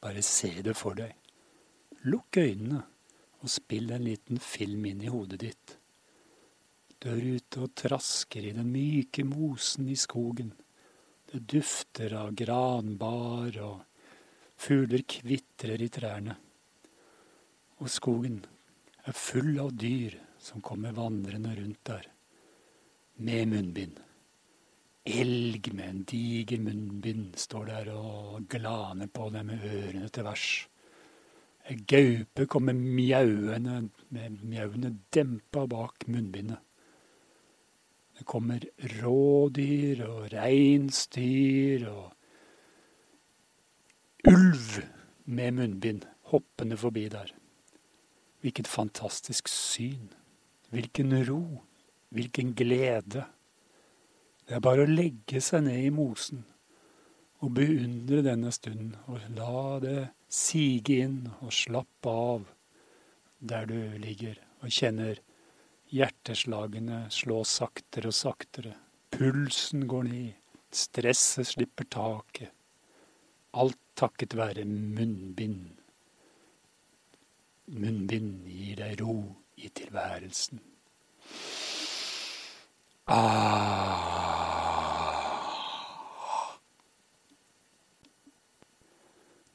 Bare 0.00 0.22
se 0.22 0.52
det 0.62 0.76
for 0.78 0.94
deg. 0.94 1.16
Lukk 2.06 2.36
øynene 2.38 2.84
og 3.40 3.50
spill 3.50 3.90
en 3.90 4.04
liten 4.06 4.38
film 4.38 4.84
inn 4.86 5.02
i 5.02 5.10
hodet 5.10 5.40
ditt. 5.40 5.76
Du 7.00 7.08
er 7.10 7.24
ute 7.36 7.64
og 7.64 7.74
trasker 7.76 8.46
i 8.46 8.54
den 8.56 8.70
myke 8.72 9.24
mosen 9.26 9.88
i 9.90 9.96
skogen. 9.98 10.52
Det 11.26 11.42
dufter 11.50 12.14
av 12.16 12.32
granbar, 12.38 13.58
og 13.62 13.82
fugler 14.56 15.02
kvitrer 15.02 15.82
i 15.82 15.90
trærne. 15.92 16.36
Og 17.82 17.90
skogen 17.92 18.40
er 19.04 19.16
full 19.16 19.58
av 19.60 19.74
dyr 19.76 20.16
som 20.40 20.62
kommer 20.64 20.94
vandrende 20.96 21.54
rundt 21.58 21.82
der, 21.88 22.06
med 23.16 23.48
munnbind. 23.48 23.98
Elg 25.06 25.68
med 25.74 25.88
en 25.88 26.00
diger 26.08 26.60
munnbind 26.60 27.36
står 27.38 27.68
der 27.70 27.90
og 27.94 28.48
glaner 28.50 29.06
på 29.12 29.28
deg 29.34 29.46
med 29.48 29.62
ørene 29.64 30.08
til 30.10 30.26
værs. 30.26 30.46
Gaupe 31.90 32.46
kommer 32.50 32.74
mjauende 32.74 33.88
med 34.14 34.42
mjauene 34.42 34.92
dempa 35.14 35.66
bak 35.70 36.06
munnbindet. 36.10 36.58
Det 38.16 38.24
kommer 38.24 38.62
rådyr 38.96 40.04
og 40.06 40.28
reinsdyr 40.32 41.88
og 41.90 42.12
ulv 44.30 44.78
med 45.26 45.58
munnbind 45.58 46.06
hoppende 46.32 46.78
forbi 46.80 47.08
der. 47.12 47.34
Hvilket 48.46 48.68
fantastisk 48.70 49.48
syn. 49.50 50.12
Hvilken 50.70 51.10
ro. 51.26 51.42
Hvilken 52.14 52.52
glede. 52.54 53.24
Det 54.46 54.54
er 54.54 54.62
bare 54.62 54.84
å 54.86 54.90
legge 54.90 55.42
seg 55.42 55.64
ned 55.66 55.88
i 55.88 55.90
mosen 55.90 56.44
og 57.42 57.52
beundre 57.58 58.22
denne 58.24 58.52
stunden, 58.54 58.94
og 59.10 59.20
la 59.36 59.78
det 59.82 60.02
sige 60.32 61.00
inn 61.04 61.18
og 61.42 61.50
slappe 61.52 62.10
av 62.10 62.46
der 63.38 63.66
du 63.68 63.78
ligger 64.00 64.38
og 64.62 64.72
kjenner 64.72 65.20
hjerteslagene 65.92 67.04
slå 67.12 67.42
saktere 67.46 68.10
og 68.10 68.16
saktere. 68.16 68.72
Pulsen 69.12 69.86
går 69.90 70.08
ned, 70.08 70.30
stresset 70.72 71.50
slipper 71.52 71.90
taket. 71.92 72.54
Alt 73.56 73.82
takket 73.98 74.36
være 74.36 74.64
munnbind. 74.68 75.75
Munnbind 77.66 78.46
gir 78.46 78.76
deg 78.78 79.00
ro 79.00 79.16
i 79.58 79.68
tilværelsen. 79.74 80.60
Ah. 83.06 84.26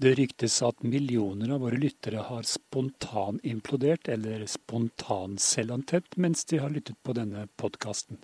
Det 0.01 0.15
ryktes 0.17 0.55
at 0.65 0.81
millioner 0.81 1.51
av 1.53 1.61
våre 1.61 1.77
lyttere 1.77 2.23
har 2.25 2.47
spontanimplodert 2.49 4.07
eller 4.09 4.47
spontanselvantent 4.49 6.17
mens 6.17 6.41
de 6.49 6.57
har 6.63 6.73
lyttet 6.73 6.97
på 7.05 7.13
denne 7.13 7.43
podkasten. 7.61 8.17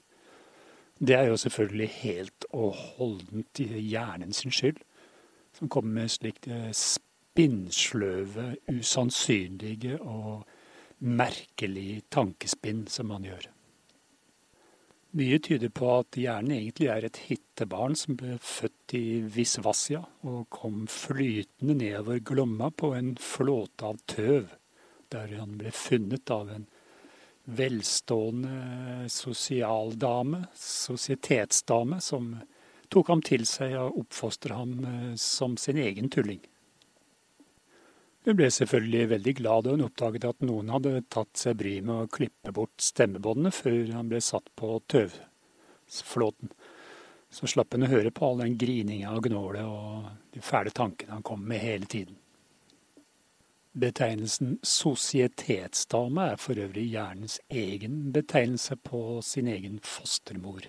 Det 0.98 1.13
er 1.13 1.27
jo 1.29 1.38
selvfølgelig 1.38 1.89
helt 2.00 2.48
og 2.50 2.74
holdent 2.98 3.62
hjernen 3.62 4.34
sin 4.34 4.50
skyld, 4.50 4.79
som 5.53 5.70
kommer 5.70 6.01
med 6.01 6.15
slikt 6.15 6.50
eh, 6.50 6.74
spinnsløve, 7.38 8.56
usannsynlige 8.74 10.00
og 10.01 10.48
merkelig 11.06 12.01
tankespinn 12.10 12.88
som 12.89 13.12
man 13.12 13.27
gjør. 13.27 13.46
Mye 15.17 15.38
tyder 15.46 15.70
på 15.70 15.91
at 16.00 16.17
hjernen 16.17 16.56
egentlig 16.56 16.89
er 16.89 17.06
et 17.06 17.20
hittebarn 17.27 17.94
som 17.96 18.17
ble 18.17 18.39
født 18.41 18.96
i 18.98 19.03
Visvassia 19.22 20.01
og 20.25 20.50
kom 20.50 20.88
flytende 20.89 21.77
nedover 21.77 22.24
Glomma 22.25 22.72
på 22.74 22.91
en 22.98 23.13
flåte 23.22 23.86
av 23.86 24.01
tøv, 24.10 24.50
der 25.13 25.38
han 25.38 25.60
ble 25.62 25.72
funnet 25.72 26.34
av 26.34 26.50
en 26.58 26.67
velstående 27.46 29.06
sosialdame, 29.13 30.48
sosietetsdame, 30.58 32.01
som 32.01 32.34
tok 32.89 33.13
ham 33.13 33.22
til 33.22 33.46
seg 33.46 33.77
og 33.77 34.01
oppfostret 34.08 34.58
ham 34.58 34.77
eh, 34.84 35.15
som 35.22 35.53
sin 35.62 35.77
egen 35.77 36.10
tulling. 36.10 36.41
Hun 38.27 38.36
ble 38.36 38.50
selvfølgelig 38.51 39.10
veldig 39.13 39.34
glad 39.38 39.63
da 39.63 39.72
hun 39.72 39.86
oppdaget 39.86 40.25
at 40.27 40.41
noen 40.43 40.67
hadde 40.74 40.98
tatt 41.07 41.39
seg 41.39 41.62
bryet 41.62 41.86
med 41.88 41.96
å 41.96 42.10
klippe 42.12 42.51
bort 42.51 42.84
stemmebåndene 42.84 43.53
før 43.55 43.93
han 43.96 44.10
ble 44.12 44.19
satt 44.19 44.50
på 44.60 44.74
tøvflåten. 44.91 46.51
Så 47.31 47.48
slapp 47.48 47.72
hun 47.72 47.86
å 47.88 47.91
høre 47.91 48.12
på 48.12 48.27
all 48.27 48.41
den 48.43 48.57
grininga 48.60 49.13
og 49.15 49.29
gnålet 49.29 49.63
og 49.63 50.10
de 50.36 50.43
fæle 50.43 50.74
tankene 50.75 51.15
han 51.15 51.24
kom 51.24 51.46
med 51.48 51.63
hele 51.63 51.88
tiden. 51.88 52.17
Betegnelsen 53.79 54.57
sosietetsdame 54.65 56.25
er 56.34 56.41
for 56.41 56.60
øvrig 56.60 56.84
hjernens 56.84 57.38
egen 57.48 58.10
betegnelse 58.12 58.75
på 58.75 59.22
sin 59.24 59.48
egen 59.48 59.79
fostermor. 59.86 60.67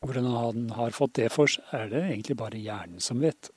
Hvordan 0.00 0.30
han 0.32 0.72
har 0.78 0.96
fått 0.96 1.18
det 1.20 1.28
for 1.34 1.50
seg, 1.50 1.68
er 1.76 1.92
det 1.92 2.06
egentlig 2.06 2.38
bare 2.40 2.64
hjernen 2.64 3.04
som 3.04 3.20
vet. 3.20 3.52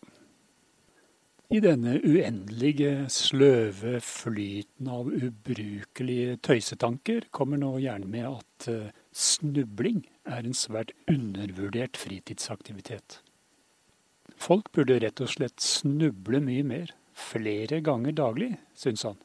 I 1.48 1.62
denne 1.64 1.94
uendelige, 2.04 3.06
sløve 3.08 4.02
flyten 4.04 4.90
av 4.92 5.08
ubrukelige 5.08 6.34
tøysetanker 6.44 7.30
kommer 7.32 7.62
nå 7.62 7.70
gjerne 7.80 8.10
med 8.12 8.26
at 8.28 8.68
uh, 8.68 8.90
snubling 9.16 10.02
er 10.28 10.44
en 10.44 10.58
svært 10.58 10.92
undervurdert 11.08 11.96
fritidsaktivitet. 11.96 13.22
Folk 14.36 14.74
burde 14.76 15.00
rett 15.00 15.24
og 15.24 15.32
slett 15.32 15.64
snuble 15.64 16.44
mye 16.44 16.66
mer, 16.68 16.92
flere 17.16 17.80
ganger 17.86 18.18
daglig, 18.20 18.52
syns 18.76 19.08
han. 19.08 19.24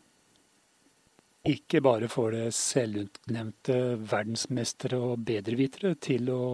Ikke 1.50 1.82
bare 1.82 2.06
får 2.06 2.36
det 2.36 2.46
selvutnevnte 2.54 3.80
verdensmestere 3.98 5.02
og 5.10 5.26
bedrevitere 5.26 5.96
til 5.98 6.30
å 6.30 6.44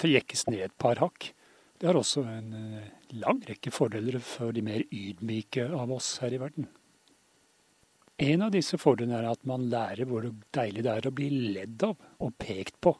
jekkes 0.00 0.48
ned 0.48 0.64
et 0.64 0.78
par 0.80 0.96
hakk. 1.04 1.34
Det 1.82 1.88
har 1.90 1.96
også 1.98 2.22
en 2.30 2.52
eh, 2.54 2.90
lang 3.18 3.40
rekke 3.42 3.72
fordeler 3.74 4.20
for 4.22 4.54
de 4.54 4.62
mer 4.62 4.84
ydmyke 4.94 5.64
av 5.74 5.90
oss 5.90 6.12
her 6.22 6.30
i 6.30 6.38
verden. 6.38 6.68
En 8.22 8.44
av 8.46 8.52
disse 8.54 8.78
fordelene 8.78 9.18
er 9.18 9.26
at 9.26 9.42
man 9.50 9.64
lærer 9.66 10.06
hvor 10.06 10.28
deilig 10.54 10.86
det 10.86 10.92
er 10.92 11.10
å 11.10 11.14
bli 11.18 11.26
ledd 11.56 11.82
av 11.88 12.22
og 12.22 12.36
pekt 12.38 12.78
på. 12.86 12.94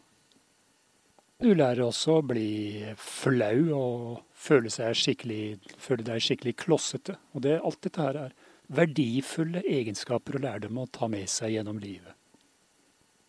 Du 1.38 1.52
lærer 1.54 1.84
også 1.86 2.18
å 2.18 2.26
bli 2.26 2.82
flau 2.98 3.70
og 3.78 4.02
føle, 4.34 4.66
føle 4.74 6.10
deg 6.10 6.26
skikkelig 6.26 6.58
klossete. 6.66 7.20
Og 7.38 7.46
det, 7.46 7.60
alt 7.62 7.86
dette 7.86 8.02
her 8.02 8.18
er 8.26 8.36
verdifulle 8.66 9.62
egenskaper 9.62 10.40
og 10.40 10.48
lærdom 10.48 10.82
å 10.82 10.90
ta 10.90 11.06
med 11.06 11.30
seg 11.30 11.54
gjennom 11.54 11.78
livet. 11.78 12.18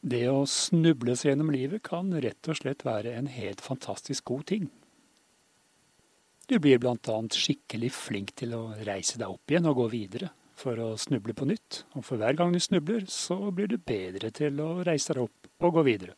Det 0.01 0.25
å 0.33 0.47
snuble 0.49 1.13
seg 1.13 1.35
gjennom 1.35 1.53
livet 1.53 1.85
kan 1.85 2.09
rett 2.25 2.49
og 2.49 2.57
slett 2.57 2.89
være 2.89 3.13
en 3.19 3.29
helt 3.29 3.61
fantastisk 3.61 4.33
god 4.33 4.49
ting. 4.49 4.71
Du 6.47 6.57
blir 6.59 6.79
bl.a. 6.83 7.19
skikkelig 7.31 7.91
flink 7.95 8.33
til 8.35 8.55
å 8.57 8.63
reise 8.83 9.19
deg 9.19 9.31
opp 9.31 9.51
igjen 9.51 9.69
og 9.69 9.77
gå 9.79 9.85
videre 9.93 10.33
for 10.59 10.79
å 10.79 10.89
snuble 10.99 11.35
på 11.37 11.47
nytt. 11.47 11.83
Og 11.95 12.03
for 12.03 12.19
hver 12.19 12.35
gang 12.37 12.51
du 12.51 12.59
snubler, 12.59 13.05
så 13.07 13.37
blir 13.55 13.71
du 13.71 13.77
bedre 13.79 14.31
til 14.35 14.59
å 14.59 14.83
reise 14.83 15.15
deg 15.15 15.23
opp 15.23 15.63
og 15.63 15.79
gå 15.79 15.85
videre. 15.87 16.17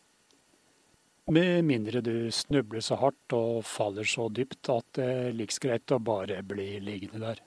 Med 1.34 1.66
mindre 1.66 2.02
du 2.06 2.30
snubler 2.34 2.84
så 2.86 2.98
hardt 3.02 3.34
og 3.34 3.64
faller 3.66 4.06
så 4.06 4.28
dypt 4.30 4.70
at 4.70 4.98
det 4.98 5.06
er 5.10 5.38
like 5.38 5.62
greit 5.62 5.94
å 5.94 6.02
bare 6.02 6.42
bli 6.46 6.76
liggende 6.86 7.22
der. 7.24 7.42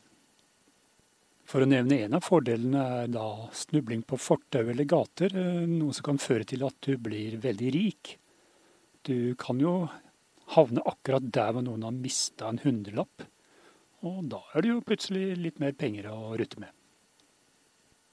For 1.48 1.64
å 1.64 1.68
nevne 1.68 2.02
en 2.04 2.16
av 2.18 2.26
fordelene 2.26 2.80
er 3.02 3.12
da 3.12 3.28
snubling 3.56 4.02
på 4.04 4.18
fortau 4.20 4.66
eller 4.66 4.84
gater, 4.84 5.32
eh, 5.32 5.62
noe 5.66 5.94
som 5.96 6.04
kan 6.10 6.18
føre 6.20 6.44
til 6.44 6.66
at 6.66 6.76
du 6.84 6.98
blir 6.98 7.38
veldig 7.40 7.70
rik. 7.72 8.18
Du 9.02 9.34
kan 9.40 9.62
jo 9.62 9.88
havne 10.54 10.84
akkurat 10.88 11.28
der 11.34 11.52
hvor 11.54 11.64
noen 11.66 11.84
har 11.86 11.94
mista 11.96 12.48
en 12.48 12.60
hundrelapp, 12.62 13.26
og 14.06 14.26
da 14.32 14.42
er 14.54 14.64
det 14.64 14.72
jo 14.72 14.82
plutselig 14.86 15.38
litt 15.38 15.62
mer 15.62 15.74
penger 15.78 16.10
å 16.12 16.36
rutte 16.38 16.60
med. 16.62 16.72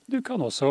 Du 0.06 0.20
kan 0.22 0.42
også 0.46 0.68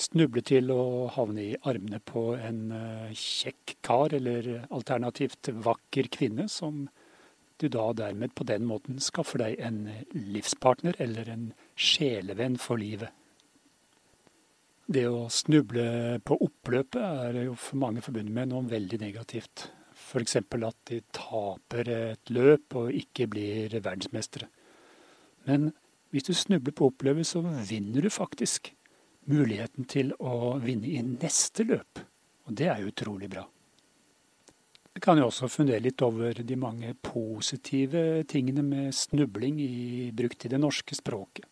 snuble 0.00 0.40
til 0.48 0.70
å 0.72 1.08
havne 1.12 1.42
i 1.44 1.56
armene 1.68 1.98
på 2.08 2.30
en 2.38 2.60
eh, 2.72 3.10
kjekk 3.12 3.74
kar, 3.84 4.14
eller 4.16 4.64
alternativt 4.72 5.50
vakker 5.66 6.08
kvinne, 6.12 6.46
som 6.48 6.86
du 7.60 7.68
da 7.68 7.90
dermed 7.92 8.32
på 8.34 8.46
den 8.48 8.64
måten 8.64 8.96
skaffer 9.04 9.44
deg 9.44 9.60
en 9.60 9.84
livspartner 10.16 10.96
eller 11.04 11.28
en 11.28 11.44
sjelevenn 11.76 12.56
for 12.60 12.80
livet. 12.80 13.12
Det 14.88 15.04
å 15.08 15.28
snuble 15.30 16.18
på 16.24 16.40
oppløpet 16.48 17.04
er 17.28 17.38
jo 17.44 17.54
for 17.60 17.80
mange 17.84 18.02
forbundet 18.04 18.34
med 18.34 18.50
noe 18.50 18.66
veldig 18.72 18.98
negativt. 19.04 19.68
F.eks. 20.12 20.36
at 20.36 20.76
de 20.90 21.00
taper 21.16 21.88
et 21.88 22.30
løp 22.30 22.76
og 22.76 22.92
ikke 22.92 23.26
blir 23.32 23.72
verdensmestere. 23.78 24.50
Men 25.48 25.70
hvis 26.12 26.28
du 26.28 26.34
snubler 26.36 26.74
på 26.76 26.90
oppløpet, 26.90 27.26
så 27.26 27.40
vinner 27.40 28.04
du 28.04 28.10
faktisk 28.12 28.74
muligheten 29.30 29.86
til 29.88 30.12
å 30.20 30.58
vinne 30.60 30.90
i 30.90 31.00
neste 31.00 31.64
løp. 31.64 32.02
Og 32.44 32.56
det 32.58 32.68
er 32.68 32.84
utrolig 32.84 33.30
bra. 33.32 33.46
Vi 34.92 35.00
kan 35.00 35.16
jo 35.16 35.30
også 35.30 35.48
fundere 35.48 35.80
litt 35.80 36.02
over 36.04 36.36
de 36.36 36.56
mange 36.60 36.92
positive 37.00 38.26
tingene 38.28 38.64
med 38.66 38.92
snubling 38.92 39.56
i, 39.64 40.10
brukt 40.12 40.44
i 40.44 40.50
det 40.52 40.60
norske 40.60 40.98
språket. 40.98 41.48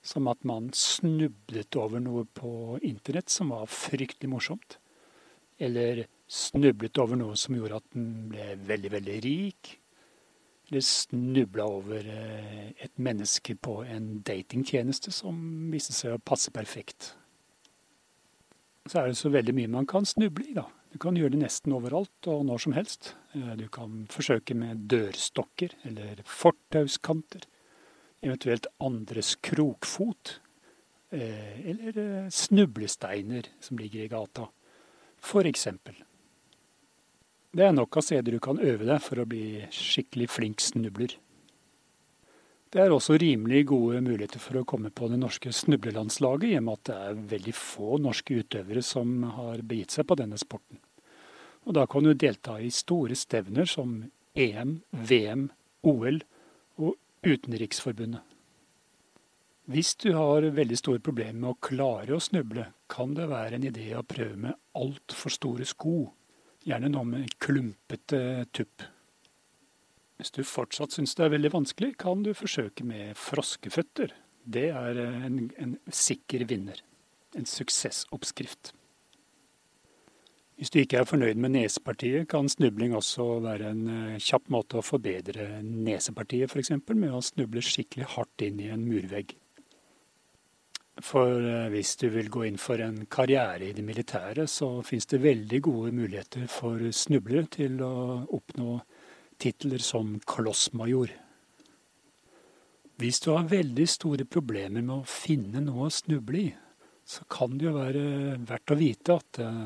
Som 0.00 0.30
at 0.32 0.40
man 0.48 0.70
snublet 0.72 1.76
over 1.76 2.00
noe 2.00 2.24
på 2.24 2.78
internett 2.80 3.28
som 3.28 3.52
var 3.52 3.68
fryktelig 3.68 4.32
morsomt. 4.32 4.78
Eller 5.60 6.06
snublet 6.30 6.98
over 7.02 7.18
noe 7.18 7.36
som 7.38 7.56
gjorde 7.58 7.80
at 7.80 7.94
den 7.94 8.10
ble 8.30 8.54
veldig, 8.68 8.90
veldig 8.94 9.20
rik. 9.24 9.76
Eller 10.70 10.84
snubla 10.86 11.66
over 11.66 12.06
eh, 12.06 12.66
et 12.78 12.92
menneske 13.02 13.56
på 13.58 13.80
en 13.82 14.20
datingtjeneste 14.26 15.10
som 15.14 15.40
viste 15.72 15.96
seg 15.96 16.14
å 16.14 16.22
passe 16.22 16.52
perfekt. 16.54 17.14
Så 18.86 19.00
er 19.00 19.10
det 19.10 19.18
så 19.18 19.32
veldig 19.34 19.54
mye 19.56 19.72
man 19.72 19.88
kan 19.90 20.06
snuble 20.06 20.46
i, 20.46 20.54
da. 20.54 20.68
Du 20.90 20.98
kan 21.02 21.18
gjøre 21.18 21.34
det 21.34 21.42
nesten 21.42 21.74
overalt 21.74 22.28
og 22.30 22.44
når 22.46 22.62
som 22.62 22.74
helst. 22.78 23.14
Eh, 23.34 23.56
du 23.58 23.66
kan 23.72 24.04
forsøke 24.10 24.54
med 24.58 24.86
dørstokker 24.90 25.74
eller 25.90 26.22
fortauskanter. 26.26 27.48
Eventuelt 28.22 28.70
andres 28.78 29.34
krokfot. 29.42 30.36
Eh, 31.10 31.58
eller 31.72 32.30
snublesteiner 32.30 33.50
som 33.58 33.82
ligger 33.82 34.06
i 34.06 34.12
gata. 34.12 34.46
For 35.18 35.50
eksempel. 35.50 35.98
Det 37.50 37.64
er 37.66 37.72
nok 37.74 37.96
av 37.98 38.04
steder 38.06 38.36
du 38.36 38.38
kan 38.42 38.60
øve 38.62 38.86
deg 38.86 39.00
for 39.02 39.18
å 39.18 39.26
bli 39.26 39.64
skikkelig 39.74 40.28
flink 40.30 40.62
snubler. 40.62 41.16
Det 42.70 42.78
er 42.78 42.92
også 42.94 43.16
rimelig 43.18 43.64
gode 43.72 43.98
muligheter 44.06 44.38
for 44.38 44.60
å 44.60 44.66
komme 44.68 44.92
på 44.94 45.08
det 45.10 45.18
norske 45.18 45.50
snublelandslaget, 45.50 46.52
i 46.52 46.58
og 46.60 46.68
med 46.68 46.78
at 46.78 46.84
det 46.86 46.98
er 47.08 47.24
veldig 47.32 47.54
få 47.58 47.98
norske 47.98 48.36
utøvere 48.44 48.84
som 48.86 49.24
har 49.34 49.64
begitt 49.66 49.96
seg 49.96 50.06
på 50.06 50.14
denne 50.20 50.38
sporten. 50.38 50.78
Og 51.66 51.74
da 51.74 51.88
kan 51.90 52.06
du 52.06 52.12
delta 52.14 52.60
i 52.62 52.70
store 52.70 53.18
stevner 53.18 53.66
som 53.66 53.98
EM, 54.38 54.78
VM, 54.94 55.48
OL 55.82 56.22
og 56.78 56.94
Utenriksforbundet. 57.26 58.22
Hvis 59.70 59.92
du 59.98 60.12
har 60.14 60.46
veldig 60.54 60.78
store 60.78 61.02
problemer 61.02 61.36
med 61.42 61.50
å 61.50 61.58
klare 61.62 62.14
å 62.14 62.22
snuble, 62.22 62.70
kan 62.90 63.18
det 63.18 63.26
være 63.30 63.58
en 63.58 63.66
idé 63.66 63.90
å 63.98 64.06
prøve 64.06 64.38
med 64.46 64.58
altfor 64.78 65.34
store 65.34 65.66
sko, 65.66 66.12
gjerne 66.66 66.90
noe 66.92 67.06
med 67.08 67.36
klumpete 67.42 68.46
tupp. 68.56 68.84
Hvis 70.20 70.34
du 70.36 70.42
fortsatt 70.44 70.92
syns 70.92 71.16
det 71.16 71.24
er 71.26 71.32
veldig 71.36 71.52
vanskelig, 71.54 71.94
kan 72.00 72.24
du 72.26 72.34
forsøke 72.36 72.84
med 72.84 73.16
froskeføtter. 73.16 74.12
Det 74.44 74.68
er 74.68 75.00
en, 75.00 75.46
en 75.56 75.78
sikker 75.88 76.44
vinner. 76.50 76.82
En 77.36 77.48
suksessoppskrift. 77.48 78.74
Hvis 80.60 80.72
du 80.74 80.82
ikke 80.82 80.98
er 81.00 81.06
fornøyd 81.08 81.38
med 81.40 81.54
nesepartiet, 81.54 82.26
kan 82.28 82.48
snubling 82.52 82.92
også 82.92 83.38
være 83.40 83.70
en 83.72 83.86
eh, 83.88 84.18
kjapp 84.20 84.50
måte 84.52 84.76
å 84.76 84.84
forbedre 84.84 85.62
nesepartiet, 85.64 86.52
f.eks. 86.52 86.74
med 86.90 87.14
å 87.16 87.22
snuble 87.24 87.62
skikkelig 87.64 88.10
hardt 88.12 88.44
inn 88.44 88.60
i 88.60 88.68
en 88.68 88.84
murvegg. 88.84 89.32
For 91.04 91.40
eh, 91.40 91.68
hvis 91.72 91.94
du 92.00 92.08
vil 92.12 92.28
gå 92.32 92.44
inn 92.48 92.58
for 92.60 92.82
en 92.84 93.04
karriere 93.10 93.70
i 93.70 93.74
det 93.76 93.84
militære, 93.86 94.46
så 94.50 94.80
finnes 94.86 95.08
det 95.10 95.22
veldig 95.22 95.60
gode 95.64 95.94
muligheter 95.96 96.46
for 96.50 96.82
snublere 96.92 97.48
til 97.56 97.80
å 97.84 97.92
oppnå 98.36 98.76
titler 99.40 99.80
som 99.84 100.18
klossmajor. 100.28 101.12
Hvis 103.00 103.22
du 103.24 103.30
har 103.32 103.48
veldig 103.48 103.86
store 103.88 104.26
problemer 104.28 104.84
med 104.84 104.98
å 104.98 105.08
finne 105.08 105.62
noe 105.64 105.86
å 105.88 105.94
snuble 105.94 106.42
i, 106.42 106.48
så 107.08 107.24
kan 107.32 107.56
det 107.56 107.64
jo 107.64 107.78
være 107.78 108.02
verdt 108.46 108.74
å 108.74 108.76
vite 108.78 109.16
at 109.16 109.40
uh, 109.40 109.62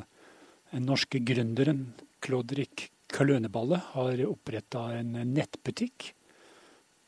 den 0.71 0.87
norske 0.87 1.19
gründeren 1.27 1.89
Klodrik 2.25 2.93
Kløneballe 3.11 3.81
har 3.91 4.23
oppretta 4.29 4.87
en 5.01 5.19
nettbutikk, 5.35 6.13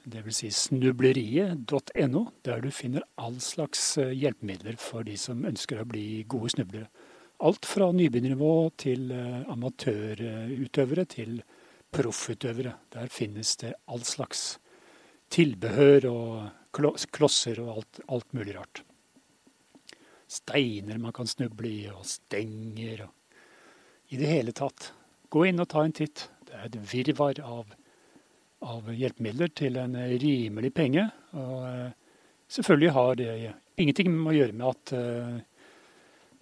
dvs. 0.06 0.38
Si 0.38 0.50
snubleriet.no, 0.50 2.22
der 2.46 2.62
du 2.62 2.70
finner 2.70 3.04
all 3.18 3.40
slags 3.42 3.96
eh, 3.98 4.14
hjelpemidler 4.14 4.78
for 4.80 5.06
de 5.06 5.16
som 5.18 5.44
ønsker 5.48 5.82
å 5.82 5.88
bli 5.88 6.22
gode 6.30 6.54
snublere. 6.54 6.88
Alt 7.44 7.66
fra 7.68 7.90
nybegynnernivå 7.92 8.52
til 8.80 9.10
uh, 9.12 9.42
amatørutøvere 9.52 11.02
til 11.12 11.42
proffutøvere. 11.92 12.72
Der 12.94 13.10
finnes 13.12 13.50
det 13.60 13.74
all 13.92 14.00
slags 14.08 14.54
tilbehør 15.28 16.06
og 16.08 16.78
klosser 17.12 17.60
og 17.60 17.74
alt, 17.74 18.00
alt, 18.08 18.32
mulig 18.32 18.56
rart. 18.56 18.80
Steiner 20.26 20.96
man 21.02 21.12
kan 21.12 21.28
snuble 21.28 21.68
i, 21.68 21.84
og 21.92 22.06
stenger 22.08 23.04
og 23.04 23.12
I 24.14 24.20
det 24.20 24.30
hele 24.30 24.54
tatt. 24.54 24.92
Gå 25.28 25.48
inn 25.48 25.60
og 25.60 25.68
ta 25.68 25.82
en 25.84 25.92
titt. 25.92 26.28
Det 26.46 26.54
er 26.54 26.68
et 26.70 26.76
virvar 26.88 27.40
av, 27.42 27.72
av 28.64 28.88
hjelpemidler 28.92 29.52
til 29.56 29.76
en 29.80 29.96
rimelig 30.20 30.72
penge. 30.76 31.04
Og 31.36 31.58
uh, 31.66 31.90
selvfølgelig 32.48 32.94
har 32.96 33.18
det 33.20 33.34
ingenting 33.76 34.12
med 34.14 34.32
å 34.32 34.36
gjøre 34.38 34.56
med 34.56 34.66
at 34.70 34.94
uh, 34.96 35.36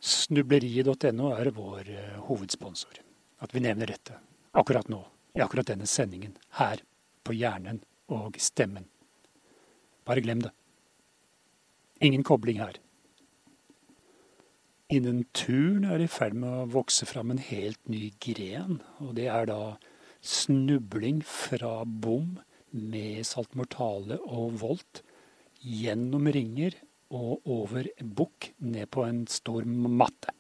snubleriet.no 0.04 1.32
er 1.34 1.50
vår 1.56 1.90
uh, 1.90 2.20
hovedsponsor. 2.28 3.00
At 3.42 3.54
vi 3.54 3.64
nevner 3.64 3.90
dette 3.90 4.20
akkurat 4.54 4.88
nå 4.92 5.02
i 5.34 5.42
akkurat 5.42 5.66
denne 5.72 5.86
sendingen, 5.90 6.36
her 6.60 6.78
på 7.26 7.34
hjernen 7.34 7.80
og 8.14 8.36
stemmen. 8.38 8.86
Bare 10.06 10.22
glem 10.22 10.44
det. 10.44 10.52
Ingen 12.04 12.22
kobling 12.22 12.60
her. 12.60 12.78
Innen 14.92 15.24
turn 15.32 15.86
er 15.88 16.02
i 16.04 16.10
ferd 16.10 16.36
med 16.38 16.50
å 16.52 16.68
vokse 16.70 17.06
fram 17.08 17.32
en 17.32 17.40
helt 17.40 17.80
ny 17.90 18.12
gren, 18.22 18.82
og 19.02 19.14
det 19.18 19.26
er 19.32 19.48
da 19.48 19.76
snubling 20.24 21.20
fra 21.28 21.82
bom 21.84 22.38
med 22.74 23.26
saltmortale 23.28 24.18
og 24.24 24.56
volt 24.62 25.02
gjennom 25.60 26.28
ringer 26.32 26.76
og 27.14 27.44
over 27.50 27.88
bukk 28.00 28.50
ned 28.64 28.88
på 28.90 29.04
en 29.06 29.24
stor 29.30 29.66
matte, 29.68 30.32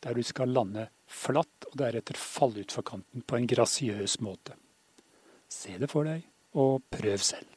der 0.00 0.16
du 0.16 0.22
skal 0.24 0.54
lande 0.54 0.86
flatt 1.06 1.68
og 1.70 1.76
deretter 1.82 2.18
falle 2.18 2.62
utfor 2.64 2.86
kanten 2.86 3.26
på 3.26 3.38
en 3.38 3.50
grasiøs 3.50 4.18
måte. 4.24 4.56
Se 5.50 5.76
det 5.78 5.90
for 5.90 6.08
deg, 6.08 6.24
og 6.56 6.82
prøv 6.90 7.20
selv. 7.22 7.52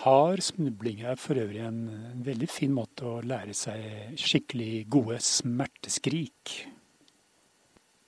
Hard 0.00 0.40
snubling 0.44 1.02
er 1.04 1.18
for 1.20 1.38
øvrig 1.40 1.62
en, 1.66 1.80
veldig 2.24 2.48
fin 2.48 2.72
måte 2.72 3.06
å 3.08 3.20
lære 3.26 3.54
seg 3.56 4.14
skikkelig 4.20 4.86
gode 4.92 5.18
smerteskrik. 5.24 6.54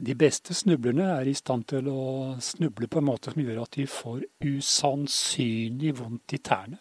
De 0.03 0.15
beste 0.19 0.55
snublerne 0.55 1.05
er 1.15 1.29
i 1.31 1.35
stand 1.39 1.69
til 1.71 1.87
å 1.87 2.35
snuble 2.43 2.89
på 2.91 2.99
en 2.99 3.07
måte 3.07 3.31
som 3.31 3.43
gjør 3.43 3.61
at 3.63 3.77
de 3.77 3.85
får 3.87 4.25
usannsynlig 4.43 5.93
vondt 6.01 6.35
i 6.35 6.41
tærne, 6.43 6.81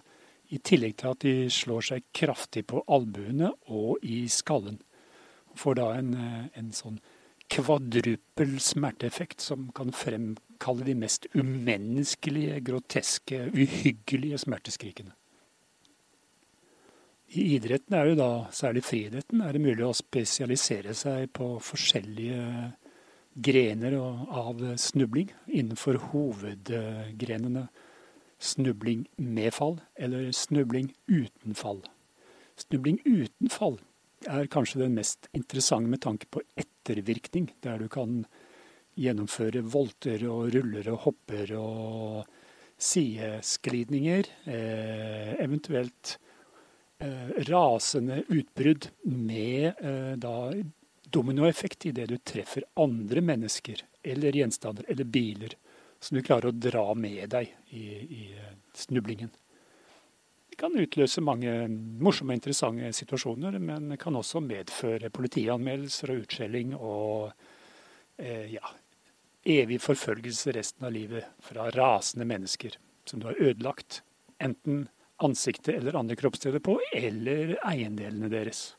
i 0.51 0.57
tillegg 0.57 0.97
til 0.99 1.13
at 1.13 1.21
de 1.23 1.33
slår 1.53 1.85
seg 1.85 2.07
kraftig 2.17 2.65
på 2.67 2.81
albuene 2.91 3.53
og 3.71 4.01
i 4.03 4.25
skallen. 4.27 4.81
Får 5.55 5.77
da 5.77 5.87
en, 5.99 6.11
en 6.57 6.73
sånn 6.75 6.97
kvadrupel 7.51 8.57
smerteeffekt 8.63 9.43
som 9.43 9.69
kan 9.75 9.93
fremkalle 9.95 10.87
de 10.87 10.97
mest 10.97 11.29
umenneskelige, 11.35 12.59
groteske, 12.67 13.45
uhyggelige 13.53 14.41
smerteskrikene. 14.41 15.13
I 17.31 17.53
idretten 17.55 17.95
er 17.95 18.09
det 18.09 18.19
da, 18.19 18.31
særlig 18.51 18.83
friidretten, 18.83 19.43
er 19.45 19.55
det 19.55 19.63
mulig 19.63 19.85
å 19.87 19.95
spesialisere 19.95 20.97
seg 20.97 21.29
på 21.37 21.53
forskjellige 21.63 22.41
grener 23.33 23.95
av 23.95 24.63
snubling 24.77 25.31
innenfor 25.47 25.99
hovedgrenene 26.11 27.67
snubling 28.41 29.05
med 29.15 29.53
fall 29.53 29.79
eller 29.95 30.31
snubling 30.31 30.93
uten 31.07 31.55
fall. 31.55 31.81
Snubling 32.55 32.99
uten 33.05 33.49
fall 33.49 33.79
er 34.29 34.49
kanskje 34.51 34.83
den 34.83 34.97
mest 34.97 35.29
interessante 35.37 35.89
med 35.89 36.01
tanke 36.01 36.27
på 36.29 36.41
ettervirkning, 36.59 37.51
der 37.61 37.81
du 37.81 37.87
kan 37.89 38.25
gjennomføre 38.99 39.63
volter 39.63 40.25
og 40.29 40.51
ruller 40.55 40.89
og 40.91 41.05
hopper 41.05 41.53
og 41.57 42.27
sidesklidninger, 42.81 44.27
eh, 44.49 45.33
eventuelt 45.41 46.17
eh, 46.99 47.29
rasende 47.49 48.23
utbrudd 48.27 48.89
med 49.05 49.73
eh, 49.79 50.13
da 50.17 50.35
dominoeffekt 51.13 51.85
idet 51.91 52.09
du 52.09 52.17
treffer 52.17 52.65
andre 52.79 53.21
mennesker 53.21 53.83
eller 54.03 54.35
gjenstander 54.35 54.87
eller 54.87 55.03
biler 55.03 55.55
som 55.99 56.17
du 56.17 56.23
klarer 56.25 56.49
å 56.49 56.57
dra 56.57 56.85
med 56.97 57.29
deg 57.29 57.51
i, 57.69 57.85
i 58.01 58.23
eh, 58.33 58.53
snublingen. 58.73 59.29
Det 60.49 60.57
kan 60.59 60.75
utløse 60.77 61.21
mange 61.23 61.51
morsomme 62.01 62.33
og 62.33 62.39
interessante 62.41 62.89
situasjoner, 62.97 63.55
men 63.61 63.95
kan 64.01 64.17
også 64.17 64.41
medføre 64.43 65.11
politianmeldelser 65.13 66.11
og 66.11 66.23
utskjelling 66.25 66.73
og 66.75 67.31
eh, 68.17 68.57
ja, 68.57 68.73
evig 69.45 69.79
forfølgelse 69.81 70.55
resten 70.57 70.89
av 70.89 70.95
livet 70.97 71.29
fra 71.41 71.69
rasende 71.75 72.27
mennesker 72.29 72.75
som 73.05 73.21
du 73.21 73.29
har 73.29 73.39
ødelagt. 73.39 74.01
Enten 74.41 74.87
ansiktet 75.21 75.75
eller 75.75 75.95
andre 75.95 76.17
kroppssteder 76.17 76.59
på, 76.59 76.79
eller 76.93 77.55
eiendelene 77.61 78.29
deres. 78.31 78.71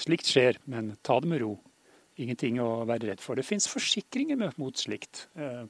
Slikt 0.00 0.30
skjer, 0.30 0.56
men 0.70 0.94
ta 1.04 1.18
det 1.20 1.28
med 1.28 1.42
ro. 1.42 1.54
Ingenting 2.20 2.60
å 2.62 2.86
være 2.88 3.10
redd 3.10 3.22
for. 3.24 3.36
Det 3.36 3.46
fins 3.46 3.68
forsikringer 3.68 4.38
mot 4.60 4.76
slikt. 4.76 5.26
Eh, 5.36 5.64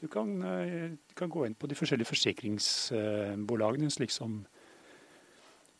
du 0.00 0.06
kan, 0.12 0.42
eh, 0.42 0.90
du 0.96 1.14
kan, 1.14 1.30
gå 1.30 1.46
inn 1.46 1.54
på 1.54 1.66
de 1.66 1.78
forskjellige 1.78 2.10
forsikringsbolagene, 2.12 3.90
slik 3.90 4.10
som 4.14 4.44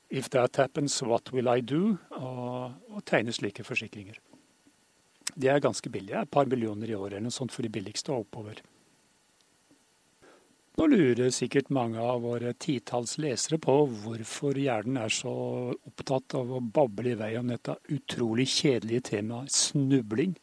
If 0.08 0.30
that 0.30 0.54
happens, 0.56 1.02
what 1.02 1.32
will 1.32 1.48
I 1.48 1.60
do? 1.60 1.98
Og, 2.14 2.72
og 2.90 3.04
tegne 3.04 3.32
slike 3.34 3.64
forsikringer. 3.66 4.20
De 5.34 5.48
er 5.50 5.58
ganske 5.58 5.90
billige, 5.90 6.20
et 6.22 6.30
par 6.30 6.46
millioner 6.46 6.88
i 6.88 6.94
året 6.94 7.16
eller 7.18 7.26
noe 7.26 7.34
sånt 7.34 7.50
for 7.50 7.66
de 7.66 7.72
billigste 7.74 8.12
og 8.14 8.22
oppover. 8.22 8.62
Nå 10.76 10.86
lurer 10.92 11.30
sikkert 11.32 11.70
mange 11.72 12.02
av 12.04 12.20
våre 12.20 12.50
titalls 12.60 13.14
lesere 13.22 13.56
på 13.64 13.74
hvorfor 13.88 14.58
hjernen 14.60 14.98
er 15.00 15.12
så 15.14 15.30
opptatt 15.72 16.34
av 16.36 16.50
å 16.52 16.58
bable 16.60 17.14
i 17.14 17.16
vei 17.16 17.30
om 17.40 17.48
dette 17.48 17.78
utrolig 17.94 18.44
kjedelige 18.52 19.06
temaet 19.08 19.54
snubling. 19.56 20.34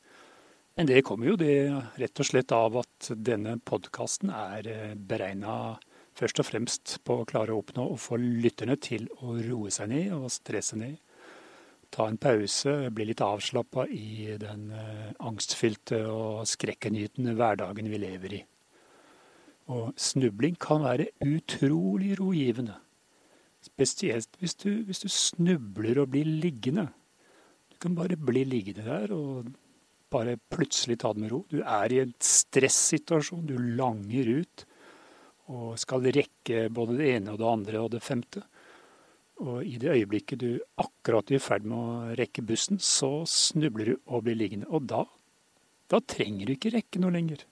Men 0.73 0.89
det 0.89 1.03
kommer 1.05 1.29
jo 1.29 1.35
det 1.37 1.57
rett 2.01 2.21
og 2.23 2.25
slett 2.25 2.53
av 2.57 2.79
at 2.81 3.11
denne 3.13 3.59
podkasten 3.61 4.31
er 4.33 4.69
eh, 4.71 4.95
beregna 4.97 5.75
først 6.17 6.41
og 6.41 6.47
fremst 6.47 6.95
på 7.05 7.19
å 7.21 7.27
klare 7.29 7.53
å 7.53 7.59
oppnå 7.61 7.85
å 7.91 7.99
få 8.01 8.17
lytterne 8.17 8.79
til 8.81 9.05
å 9.21 9.35
roe 9.37 9.69
seg 9.73 9.91
ned 9.93 10.15
og 10.17 10.33
stresse 10.33 10.79
ned. 10.81 10.97
Ta 11.93 12.07
en 12.09 12.17
pause, 12.17 12.73
bli 12.89 13.05
litt 13.11 13.21
avslappa 13.21 13.85
i 13.85 14.33
den 14.41 14.65
eh, 14.73 15.13
angstfylte 15.21 16.01
og 16.09 16.49
skrekkenytende 16.49 17.37
hverdagen 17.37 17.93
vi 17.93 18.01
lever 18.01 18.37
i. 18.39 18.41
Og 19.71 19.93
snubling 19.95 20.57
kan 20.59 20.83
være 20.83 21.07
utrolig 21.23 22.17
rogivende. 22.19 22.75
Spesielt 23.63 24.27
hvis 24.41 24.57
du, 24.59 24.69
hvis 24.83 24.99
du, 24.99 25.07
snubler 25.07 26.01
og 26.01 26.11
blir 26.11 26.27
liggende. 26.27 26.89
Du 27.71 27.77
kan 27.79 27.95
bare 27.95 28.19
bli 28.19 28.43
liggende 28.43 28.83
der 28.83 29.13
og 29.15 29.53
bare 30.11 30.35
plutselig 30.51 30.99
ta 30.99 31.13
det 31.13 31.23
med 31.23 31.31
ro. 31.31 31.45
Du 31.49 31.61
er 31.63 31.93
i 31.93 32.01
en 32.03 32.13
stressituasjon, 32.19 33.47
du 33.47 33.55
langer 33.79 34.41
ut 34.41 34.65
og 35.53 35.79
skal 35.79 36.11
rekke 36.13 36.67
både 36.71 36.97
det 36.99 37.07
ene 37.17 37.33
og 37.33 37.39
det 37.39 37.47
andre 37.47 37.79
og 37.81 37.89
det 37.95 38.03
femte. 38.03 38.43
Og 39.43 39.63
i 39.65 39.79
det 39.81 39.95
øyeblikket 39.95 40.43
du 40.43 40.51
akkurat 40.79 41.31
er 41.31 41.39
i 41.39 41.41
ferd 41.41 41.65
med 41.67 41.77
å 41.77 42.13
rekke 42.19 42.43
bussen, 42.45 42.79
så 42.79 43.23
snubler 43.27 43.93
du 43.93 43.95
og 44.05 44.27
blir 44.27 44.37
liggende. 44.39 44.69
Og 44.69 44.85
da, 44.91 45.03
da 45.91 45.99
trenger 46.03 46.47
du 46.47 46.55
ikke 46.55 46.75
rekke 46.75 47.01
noe 47.01 47.15
lenger. 47.15 47.43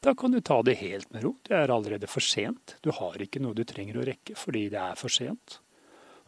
Da 0.00 0.14
kan 0.14 0.32
du 0.32 0.40
ta 0.40 0.60
det 0.62 0.76
helt 0.80 1.10
med 1.12 1.24
ro. 1.24 1.34
Det 1.42 1.54
er 1.56 1.72
allerede 1.72 2.08
for 2.10 2.24
sent. 2.24 2.76
Du 2.82 2.92
har 2.94 3.16
ikke 3.22 3.42
noe 3.42 3.56
du 3.56 3.64
trenger 3.66 3.98
å 4.00 4.06
rekke 4.06 4.36
fordi 4.38 4.68
det 4.72 4.82
er 4.82 4.98
for 4.98 5.12
sent. 5.12 5.60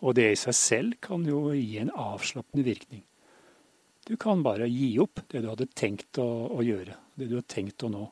Og 0.03 0.15
det 0.19 0.31
i 0.33 0.39
seg 0.39 0.57
selv 0.57 0.99
kan 1.03 1.25
jo 1.27 1.49
gi 1.55 1.79
en 1.83 1.93
avslappende 1.95 2.65
virkning. 2.67 3.05
Du 4.09 4.17
kan 4.17 4.43
bare 4.43 4.69
gi 4.71 4.95
opp 5.03 5.21
det 5.29 5.43
du 5.45 5.51
hadde 5.51 5.67
tenkt 5.77 6.19
å, 6.23 6.27
å 6.55 6.63
gjøre, 6.65 6.95
det 7.19 7.27
du 7.29 7.35
har 7.37 7.49
tenkt 7.51 7.85
å 7.85 7.91
nå. 7.93 8.07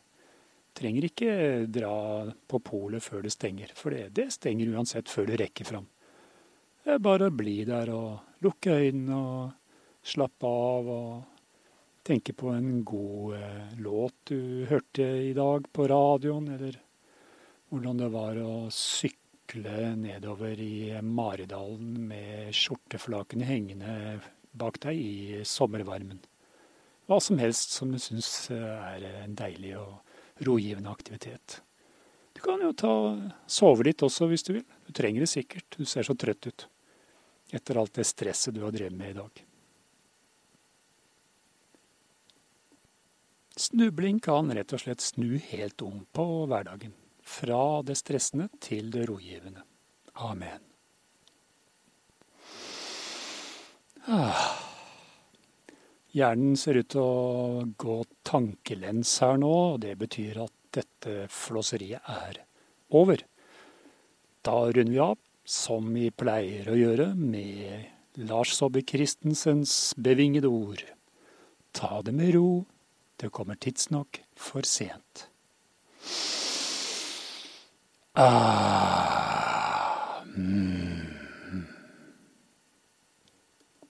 Trenger 0.77 1.07
ikke 1.09 1.31
dra 1.73 1.93
på 2.45 2.61
polet 2.61 3.01
før 3.01 3.23
det 3.25 3.33
stenger, 3.33 3.71
for 3.73 3.95
det, 3.97 4.11
det 4.13 4.27
stenger 4.35 4.75
uansett 4.77 5.09
før 5.09 5.31
du 5.31 5.39
rekker 5.41 5.65
fram. 5.65 5.87
Det 6.85 6.99
er 6.99 7.01
bare 7.03 7.31
å 7.31 7.35
bli 7.35 7.63
der 7.65 7.89
og 7.97 8.45
lukke 8.45 8.77
øynene 8.77 9.17
og 9.17 10.05
slappe 10.07 10.51
av 10.51 10.91
og 10.93 11.36
tenke 12.07 12.33
på 12.33 12.53
en 12.55 12.85
god 12.87 13.37
eh, 13.37 13.79
låt 13.83 14.15
du 14.31 14.67
hørte 14.71 15.03
i 15.03 15.33
dag 15.35 15.67
på 15.73 15.89
radioen, 15.91 16.49
eller 16.55 16.79
hvordan 17.69 17.99
det 17.99 18.11
var 18.15 18.39
å 18.39 18.55
sykle 18.71 19.93
nedover 19.99 20.61
i 20.63 20.95
Maridalen 21.03 22.07
med 22.09 22.55
skjorteflakene 22.55 23.49
hengende 23.49 23.97
bak 24.57 24.79
deg 24.85 25.01
i 25.01 25.43
sommervarmen. 25.45 26.23
Hva 27.07 27.19
som 27.23 27.39
helst 27.43 27.75
som 27.75 27.91
du 27.93 27.99
syns 28.03 28.51
eh, 28.55 28.95
er 28.95 29.25
en 29.25 29.35
deilig 29.39 29.77
og 29.81 30.47
rogivende 30.47 30.93
aktivitet. 30.93 31.61
Du 32.37 32.43
kan 32.45 32.61
jo 32.61 32.73
ta, 32.77 32.95
sove 33.49 33.87
litt 33.87 34.03
også 34.05 34.29
hvis 34.31 34.45
du 34.45 34.57
vil. 34.59 34.65
Du 34.87 34.93
trenger 34.95 35.25
det 35.25 35.33
sikkert. 35.33 35.71
Du 35.79 35.89
ser 35.89 36.05
så 36.07 36.15
trøtt 36.15 36.51
ut 36.51 36.69
etter 37.55 37.79
alt 37.79 37.95
det 37.97 38.05
stresset 38.05 38.55
du 38.55 38.65
har 38.67 38.75
drevet 38.75 38.99
med 38.99 39.15
i 39.15 39.19
dag. 39.21 39.46
Snubling 43.67 44.21
kan 44.23 44.53
rett 44.55 44.71
og 44.77 44.79
slett 44.79 45.03
snu 45.03 45.41
helt 45.43 45.83
om 45.83 46.05
på 46.15 46.25
hverdagen. 46.47 46.93
Fra 47.27 47.83
det 47.83 47.97
stressende 47.99 48.47
til 48.63 48.93
det 48.95 49.09
rogivende. 49.09 49.65
Amen. 50.23 50.63
Ah. 54.07 54.53
Hjernen 56.15 56.55
ser 56.57 56.79
ut 56.79 56.93
til 56.95 57.03
å 57.03 57.65
gå 57.75 57.97
tankelens 58.29 59.17
her 59.25 59.35
nå, 59.43 59.51
og 59.73 59.81
det 59.83 59.97
betyr 59.99 60.39
at 60.45 60.55
dette 60.77 61.27
flåseriet 61.33 62.07
er 62.13 62.39
over. 62.95 63.25
Da 64.47 64.61
runder 64.71 64.95
vi 64.95 65.03
av, 65.03 65.19
som 65.43 65.91
vi 65.97 66.13
pleier 66.15 66.71
å 66.71 66.79
gjøre, 66.79 67.11
med 67.19 68.23
Lars 68.31 68.55
Saabye 68.55 68.87
Christensens 68.87 69.91
bevingede 69.99 70.47
ord. 70.47 70.87
Ta 71.75 71.99
det 72.07 72.15
med 72.15 72.37
ro 72.39 72.49
det 73.21 73.33
kommer 73.33 73.55
tidsnok 73.55 74.23
for 74.37 74.63
sent. 74.63 75.31
Ah, 78.15 80.23
mm. 80.37 80.76